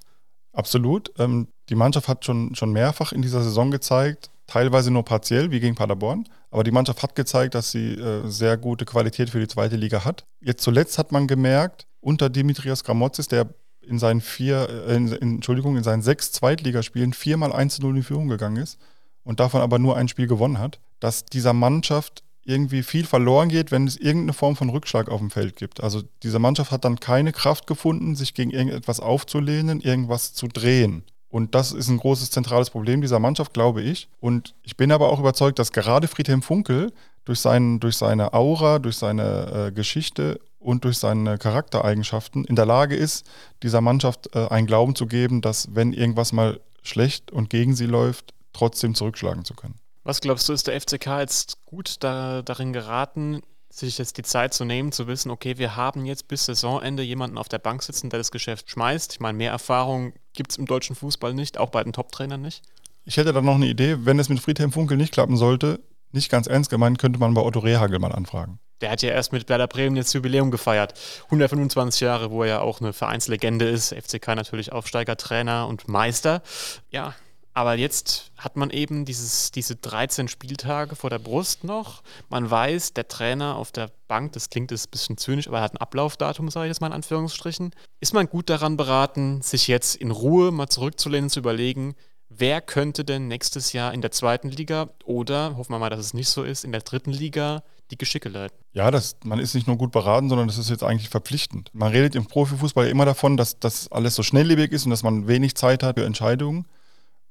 Absolut. 0.54 1.12
Ähm, 1.18 1.50
die 1.70 1.76
Mannschaft 1.76 2.08
hat 2.08 2.26
schon, 2.26 2.56
schon 2.56 2.72
mehrfach 2.72 3.12
in 3.12 3.22
dieser 3.22 3.42
Saison 3.42 3.72
gezeigt, 3.72 4.31
teilweise 4.52 4.92
nur 4.92 5.06
partiell, 5.06 5.50
wie 5.52 5.62
gegen 5.62 5.76
Paderborn, 5.76 6.26
aber 6.50 6.66
die 6.66 6.72
Mannschaft 6.72 7.02
hat 7.04 7.16
gezeigt, 7.16 7.56
dass 7.56 7.72
sie 7.72 7.94
äh, 7.94 8.28
sehr 8.28 8.58
gute 8.58 8.84
Qualität 8.84 9.30
für 9.30 9.40
die 9.40 9.48
zweite 9.48 9.78
Liga 9.78 10.04
hat. 10.04 10.26
Jetzt 10.42 10.64
zuletzt 10.64 10.98
hat 10.98 11.14
man 11.14 11.28
gemerkt, 11.28 11.88
unter 12.02 12.30
Dimitrios 12.30 12.84
Gramotzis, 12.84 13.30
der 13.30 13.48
in 13.82 13.98
seinen 13.98 14.20
vier, 14.20 14.68
äh, 14.88 14.96
in, 14.96 15.08
in, 15.08 15.36
Entschuldigung, 15.36 15.78
in 15.78 15.84
seinen 15.84 16.02
sechs 16.02 16.34
Zweitligaspielen 16.34 17.14
viermal 17.14 17.54
1-0 17.54 17.88
in 17.90 17.96
die 17.96 18.04
Führung 18.04 18.28
gegangen 18.28 18.58
ist 18.58 18.78
und 19.24 19.40
davon 19.40 19.62
aber 19.62 19.80
nur 19.80 19.96
ein 19.96 20.10
Spiel 20.10 20.28
gewonnen 20.28 20.60
hat, 20.60 20.82
dass 21.00 21.24
dieser 21.24 21.54
Mannschaft 21.54 22.24
irgendwie 22.44 22.84
viel 22.84 23.06
verloren 23.06 23.48
geht, 23.48 23.72
wenn 23.72 23.88
es 23.88 23.96
irgendeine 23.96 24.34
Form 24.34 24.58
von 24.58 24.70
Rückschlag 24.70 25.08
auf 25.08 25.20
dem 25.20 25.30
Feld 25.30 25.56
gibt. 25.56 25.82
Also 25.82 26.02
diese 26.24 26.40
Mannschaft 26.40 26.72
hat 26.72 26.84
dann 26.84 27.00
keine 27.00 27.32
Kraft 27.32 27.68
gefunden, 27.68 28.16
sich 28.16 28.34
gegen 28.34 28.52
irgendetwas 28.52 29.00
aufzulehnen, 29.00 29.80
irgendwas 29.80 30.34
zu 30.34 30.48
drehen. 30.50 31.04
Und 31.32 31.56
das 31.56 31.72
ist 31.72 31.88
ein 31.88 31.98
großes 31.98 32.30
zentrales 32.30 32.70
Problem 32.70 33.02
dieser 33.02 33.20
Mannschaft, 33.20 33.54
glaube 33.54 33.82
ich. 33.82 34.10
Und 34.20 34.54
ich 34.64 34.76
bin 34.76 34.92
aber 34.92 35.10
auch 35.10 35.20
überzeugt, 35.20 35.60
dass 35.60 35.72
gerade 35.72 36.08
Friedhelm 36.08 36.42
Funkel 36.42 36.92
durch, 37.24 37.40
seinen, 37.40 37.80
durch 37.80 37.96
seine 37.96 38.34
Aura, 38.34 38.80
durch 38.80 38.98
seine 38.98 39.68
äh, 39.68 39.72
Geschichte 39.72 40.42
und 40.60 40.84
durch 40.84 40.98
seine 40.98 41.38
Charaktereigenschaften 41.38 42.44
in 42.44 42.56
der 42.56 42.66
Lage 42.66 42.96
ist, 42.96 43.26
dieser 43.64 43.80
Mannschaft 43.82 44.36
äh, 44.36 44.48
einen 44.50 44.68
Glauben 44.68 44.94
zu 44.96 45.08
geben, 45.08 45.42
dass 45.42 45.74
wenn 45.74 45.94
irgendwas 45.94 46.34
mal 46.34 46.60
schlecht 46.84 47.32
und 47.32 47.50
gegen 47.50 47.76
sie 47.76 47.86
läuft, 47.86 48.34
trotzdem 48.54 48.94
zurückschlagen 48.94 49.46
zu 49.46 49.54
können. 49.54 49.76
Was 50.04 50.20
glaubst 50.20 50.50
du, 50.50 50.54
ist 50.54 50.68
der 50.68 50.80
FCK 50.80 51.20
jetzt 51.20 51.66
gut 51.66 51.96
da, 52.02 52.42
darin 52.42 52.74
geraten, 52.74 53.42
sich 53.72 53.98
jetzt 53.98 54.18
die 54.18 54.24
Zeit 54.24 54.54
zu 54.54 54.66
nehmen, 54.66 54.92
zu 54.92 55.08
wissen, 55.08 55.32
okay, 55.32 55.58
wir 55.58 55.76
haben 55.76 56.06
jetzt 56.06 56.28
bis 56.28 56.46
Saisonende 56.46 57.04
jemanden 57.04 57.38
auf 57.38 57.50
der 57.50 57.60
Bank 57.60 57.82
sitzen, 57.84 58.10
der 58.10 58.20
das 58.20 58.32
Geschäft 58.32 58.70
schmeißt. 58.70 59.14
Ich 59.14 59.20
meine, 59.20 59.38
mehr 59.38 59.52
Erfahrung 59.52 60.14
gibt 60.34 60.52
es 60.52 60.58
im 60.58 60.66
deutschen 60.66 60.96
Fußball 60.96 61.34
nicht, 61.34 61.58
auch 61.58 61.70
bei 61.70 61.84
den 61.84 61.94
Top-Trainern 61.94 62.42
nicht. 62.42 62.64
Ich 63.06 63.18
hätte 63.18 63.34
da 63.34 63.42
noch 63.42 63.56
eine 63.56 63.68
Idee, 63.68 63.98
wenn 64.02 64.20
es 64.20 64.30
mit 64.30 64.40
Friedhelm 64.40 64.72
Funkel 64.72 64.98
nicht 64.98 65.14
klappen 65.14 65.38
sollte, 65.38 65.80
nicht 66.12 66.30
ganz 66.30 66.48
ernst 66.48 66.70
gemeint, 66.70 67.00
könnte 67.00 67.20
man 67.20 67.34
bei 67.34 67.42
Otto 67.42 67.60
Rehagel 67.60 68.00
mal 68.00 68.12
anfragen. 68.12 68.60
Der 68.82 68.92
hat 68.92 69.02
ja 69.02 69.12
erst 69.12 69.32
mit 69.32 69.48
Werder 69.48 69.68
Bremen 69.68 69.96
jetzt 69.96 70.14
Jubiläum 70.14 70.52
gefeiert. 70.52 70.94
125 71.26 72.02
Jahre, 72.02 72.32
wo 72.32 72.44
er 72.44 72.50
ja 72.50 72.62
auch 72.62 72.82
eine 72.82 72.94
Vereinslegende 72.94 73.70
ist. 73.70 73.94
FCK 73.94 74.36
natürlich 74.36 74.72
Aufsteiger, 74.72 75.18
Trainer 75.18 75.68
und 75.68 75.88
Meister. 75.88 76.42
Ja, 76.90 77.14
aber 77.54 77.76
jetzt 77.76 78.32
hat 78.38 78.56
man 78.56 78.70
eben 78.70 79.06
dieses, 79.06 79.52
diese 79.52 79.76
13 79.76 80.28
Spieltage 80.28 80.96
vor 80.96 81.10
der 81.10 81.20
Brust 81.20 81.64
noch. 81.64 82.02
Man 82.30 82.50
weiß, 82.50 82.94
der 82.94 83.08
Trainer 83.08 83.56
auf 83.56 83.72
der 83.72 83.92
Bank, 84.08 84.34
das 84.34 84.50
klingt 84.50 84.72
jetzt 84.72 84.88
ein 84.88 84.92
bisschen 84.92 85.18
zynisch, 85.18 85.48
aber 85.48 85.58
er 85.58 85.64
hat 85.64 85.74
ein 85.74 85.78
Ablaufdatum, 85.78 86.50
sage 86.50 86.68
ich 86.68 86.70
jetzt 86.70 86.82
mal 86.82 86.88
in 86.88 86.94
Anführungsstrichen. 86.94 87.72
Ist 88.00 88.14
man 88.14 88.28
gut 88.28 88.50
daran 88.50 88.78
beraten, 88.78 89.42
sich 89.42 89.68
jetzt 89.68 89.96
in 89.96 90.12
Ruhe 90.12 90.52
mal 90.52 90.70
zurückzulehnen, 90.70 91.30
zu 91.30 91.40
überlegen, 91.40 91.96
wer 92.30 92.62
könnte 92.62 93.04
denn 93.04 93.28
nächstes 93.28 93.74
Jahr 93.74 93.94
in 93.94 94.02
der 94.02 94.12
zweiten 94.12 94.50
Liga 94.50 94.90
oder, 95.04 95.58
hoffen 95.58 95.74
wir 95.74 95.80
mal, 95.80 95.90
dass 95.90 96.00
es 96.00 96.14
nicht 96.14 96.30
so 96.30 96.44
ist, 96.44 96.64
in 96.64 96.72
der 96.72 96.82
dritten 96.82 97.12
Liga 97.12 97.64
die 97.92 97.98
Geschicke 97.98 98.30
leiten? 98.30 98.58
Ja, 98.72 98.90
das, 98.90 99.18
man 99.24 99.40
ist 99.40 99.54
nicht 99.54 99.68
nur 99.68 99.78
gut 99.78 99.92
beraten, 99.92 100.30
sondern 100.30 100.48
das 100.48 100.58
ist 100.58 100.70
jetzt 100.70 100.84
eigentlich 100.84 101.10
verpflichtend. 101.10 101.70
Man 101.74 101.92
redet 101.92 102.16
im 102.16 102.26
Profifußball 102.26 102.88
immer 102.88 103.04
davon, 103.04 103.36
dass 103.36 103.60
das 103.60 103.92
alles 103.92 104.16
so 104.16 104.24
schnelllebig 104.24 104.72
ist 104.72 104.86
und 104.86 104.92
dass 104.92 105.04
man 105.04 105.28
wenig 105.28 105.56
Zeit 105.56 105.84
hat 105.84 106.00
für 106.00 106.06
Entscheidungen. 106.06 106.66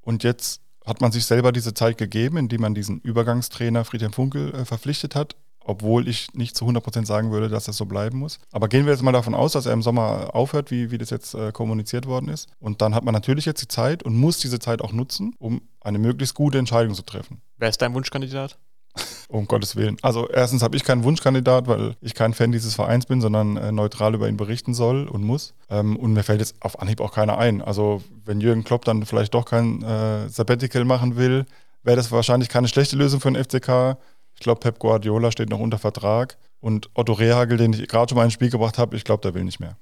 Und 0.02 0.24
jetzt 0.24 0.60
hat 0.84 1.00
man 1.00 1.12
sich 1.12 1.26
selber 1.26 1.52
diese 1.52 1.74
Zeit 1.74 1.98
gegeben, 1.98 2.36
indem 2.36 2.62
man 2.62 2.74
diesen 2.74 3.00
Übergangstrainer 3.00 3.84
Friedhelm 3.84 4.12
Funkel 4.12 4.54
äh, 4.54 4.64
verpflichtet 4.64 5.14
hat, 5.14 5.36
obwohl 5.62 6.08
ich 6.08 6.32
nicht 6.34 6.56
zu 6.56 6.64
100% 6.64 7.04
sagen 7.06 7.30
würde, 7.30 7.48
dass 7.48 7.64
das 7.64 7.76
so 7.76 7.86
bleiben 7.86 8.18
muss. 8.18 8.40
Aber 8.50 8.68
gehen 8.68 8.86
wir 8.86 8.92
jetzt 8.92 9.02
mal 9.02 9.12
davon 9.12 9.34
aus, 9.34 9.52
dass 9.52 9.66
er 9.66 9.72
im 9.72 9.82
Sommer 9.82 10.34
aufhört, 10.34 10.70
wie, 10.70 10.90
wie 10.90 10.98
das 10.98 11.10
jetzt 11.10 11.34
äh, 11.34 11.52
kommuniziert 11.52 12.06
worden 12.06 12.28
ist. 12.28 12.48
Und 12.58 12.82
dann 12.82 12.94
hat 12.94 13.04
man 13.04 13.12
natürlich 13.12 13.44
jetzt 13.44 13.62
die 13.62 13.68
Zeit 13.68 14.02
und 14.02 14.16
muss 14.16 14.38
diese 14.38 14.58
Zeit 14.58 14.80
auch 14.80 14.92
nutzen, 14.92 15.34
um 15.38 15.60
eine 15.80 15.98
möglichst 15.98 16.34
gute 16.34 16.58
Entscheidung 16.58 16.94
zu 16.94 17.02
treffen. 17.02 17.42
Wer 17.56 17.68
ist 17.68 17.82
dein 17.82 17.94
Wunschkandidat? 17.94 18.58
Um 19.28 19.46
Gottes 19.46 19.76
Willen. 19.76 19.96
Also 20.02 20.28
erstens 20.28 20.60
habe 20.60 20.76
ich 20.76 20.82
keinen 20.82 21.04
Wunschkandidat, 21.04 21.68
weil 21.68 21.94
ich 22.00 22.14
kein 22.14 22.34
Fan 22.34 22.50
dieses 22.50 22.74
Vereins 22.74 23.06
bin, 23.06 23.20
sondern 23.20 23.56
äh, 23.56 23.70
neutral 23.70 24.14
über 24.14 24.28
ihn 24.28 24.36
berichten 24.36 24.74
soll 24.74 25.06
und 25.06 25.22
muss. 25.22 25.54
Ähm, 25.68 25.96
und 25.96 26.14
mir 26.14 26.24
fällt 26.24 26.40
jetzt 26.40 26.56
auf 26.60 26.80
Anhieb 26.80 27.00
auch 27.00 27.12
keiner 27.12 27.38
ein. 27.38 27.62
Also 27.62 28.02
wenn 28.24 28.40
Jürgen 28.40 28.64
Klopp 28.64 28.84
dann 28.84 29.06
vielleicht 29.06 29.32
doch 29.34 29.44
kein 29.44 29.82
äh, 29.82 30.28
Sabbatical 30.28 30.84
machen 30.84 31.16
will, 31.16 31.46
wäre 31.84 31.96
das 31.96 32.10
wahrscheinlich 32.10 32.48
keine 32.48 32.66
schlechte 32.66 32.96
Lösung 32.96 33.20
für 33.20 33.30
den 33.30 33.42
FCK. 33.42 33.98
Ich 34.34 34.40
glaube, 34.40 34.60
Pep 34.60 34.80
Guardiola 34.80 35.30
steht 35.30 35.50
noch 35.50 35.60
unter 35.60 35.78
Vertrag. 35.78 36.36
Und 36.60 36.90
Otto 36.94 37.12
Rehagel, 37.12 37.56
den 37.56 37.72
ich 37.72 37.86
gerade 37.86 38.10
schon 38.10 38.16
mal 38.16 38.24
ins 38.24 38.32
Spiel 38.32 38.50
gebracht 38.50 38.78
habe, 38.78 38.96
ich 38.96 39.04
glaube, 39.04 39.22
der 39.22 39.34
will 39.34 39.44
nicht 39.44 39.60
mehr. 39.60 39.76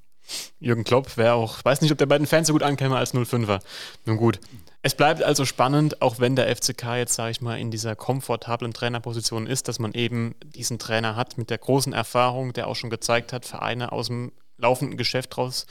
Jürgen 0.60 0.84
Klopp 0.84 1.16
wäre 1.16 1.34
auch, 1.34 1.64
weiß 1.64 1.80
nicht, 1.80 1.90
ob 1.90 1.98
der 1.98 2.06
bei 2.06 2.18
den 2.18 2.26
Fans 2.26 2.48
so 2.48 2.52
gut 2.52 2.62
ankäme 2.62 2.96
als 2.96 3.14
05er. 3.14 3.60
Nun 4.04 4.16
gut. 4.16 4.40
Es 4.88 4.94
bleibt 4.94 5.22
also 5.22 5.44
spannend, 5.44 6.00
auch 6.00 6.18
wenn 6.18 6.34
der 6.34 6.48
FCK 6.56 6.96
jetzt, 6.96 7.12
sage 7.12 7.30
ich 7.30 7.42
mal, 7.42 7.60
in 7.60 7.70
dieser 7.70 7.94
komfortablen 7.94 8.72
Trainerposition 8.72 9.46
ist, 9.46 9.68
dass 9.68 9.78
man 9.78 9.92
eben 9.92 10.34
diesen 10.42 10.78
Trainer 10.78 11.14
hat 11.14 11.36
mit 11.36 11.50
der 11.50 11.58
großen 11.58 11.92
Erfahrung, 11.92 12.54
der 12.54 12.68
auch 12.68 12.74
schon 12.74 12.88
gezeigt 12.88 13.34
hat, 13.34 13.44
Vereine 13.44 13.92
aus 13.92 14.06
dem 14.06 14.32
laufenden 14.56 14.96
Geschäft 14.96 15.36
raus 15.36 15.66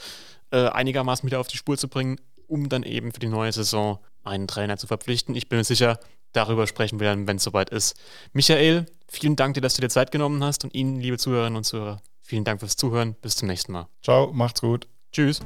äh, 0.52 0.68
einigermaßen 0.68 1.26
wieder 1.26 1.40
auf 1.40 1.48
die 1.48 1.56
Spur 1.56 1.76
zu 1.76 1.88
bringen, 1.88 2.20
um 2.46 2.68
dann 2.68 2.84
eben 2.84 3.10
für 3.10 3.18
die 3.18 3.26
neue 3.26 3.50
Saison 3.50 3.98
einen 4.22 4.46
Trainer 4.46 4.76
zu 4.76 4.86
verpflichten. 4.86 5.34
Ich 5.34 5.48
bin 5.48 5.58
mir 5.58 5.64
sicher, 5.64 5.98
darüber 6.30 6.68
sprechen 6.68 7.00
wir 7.00 7.08
dann, 7.08 7.26
wenn 7.26 7.38
es 7.38 7.42
soweit 7.42 7.70
ist. 7.70 8.00
Michael, 8.32 8.86
vielen 9.08 9.34
Dank 9.34 9.54
dir, 9.54 9.62
dass 9.62 9.74
du 9.74 9.80
dir 9.80 9.88
Zeit 9.88 10.12
genommen 10.12 10.44
hast 10.44 10.62
und 10.62 10.72
Ihnen, 10.74 11.00
liebe 11.00 11.18
Zuhörerinnen 11.18 11.56
und 11.56 11.64
Zuhörer, 11.64 12.00
vielen 12.22 12.44
Dank 12.44 12.60
fürs 12.60 12.76
Zuhören. 12.76 13.16
Bis 13.20 13.34
zum 13.34 13.48
nächsten 13.48 13.72
Mal. 13.72 13.88
Ciao, 14.00 14.32
macht's 14.32 14.60
gut. 14.60 14.86
Tschüss. 15.10 15.40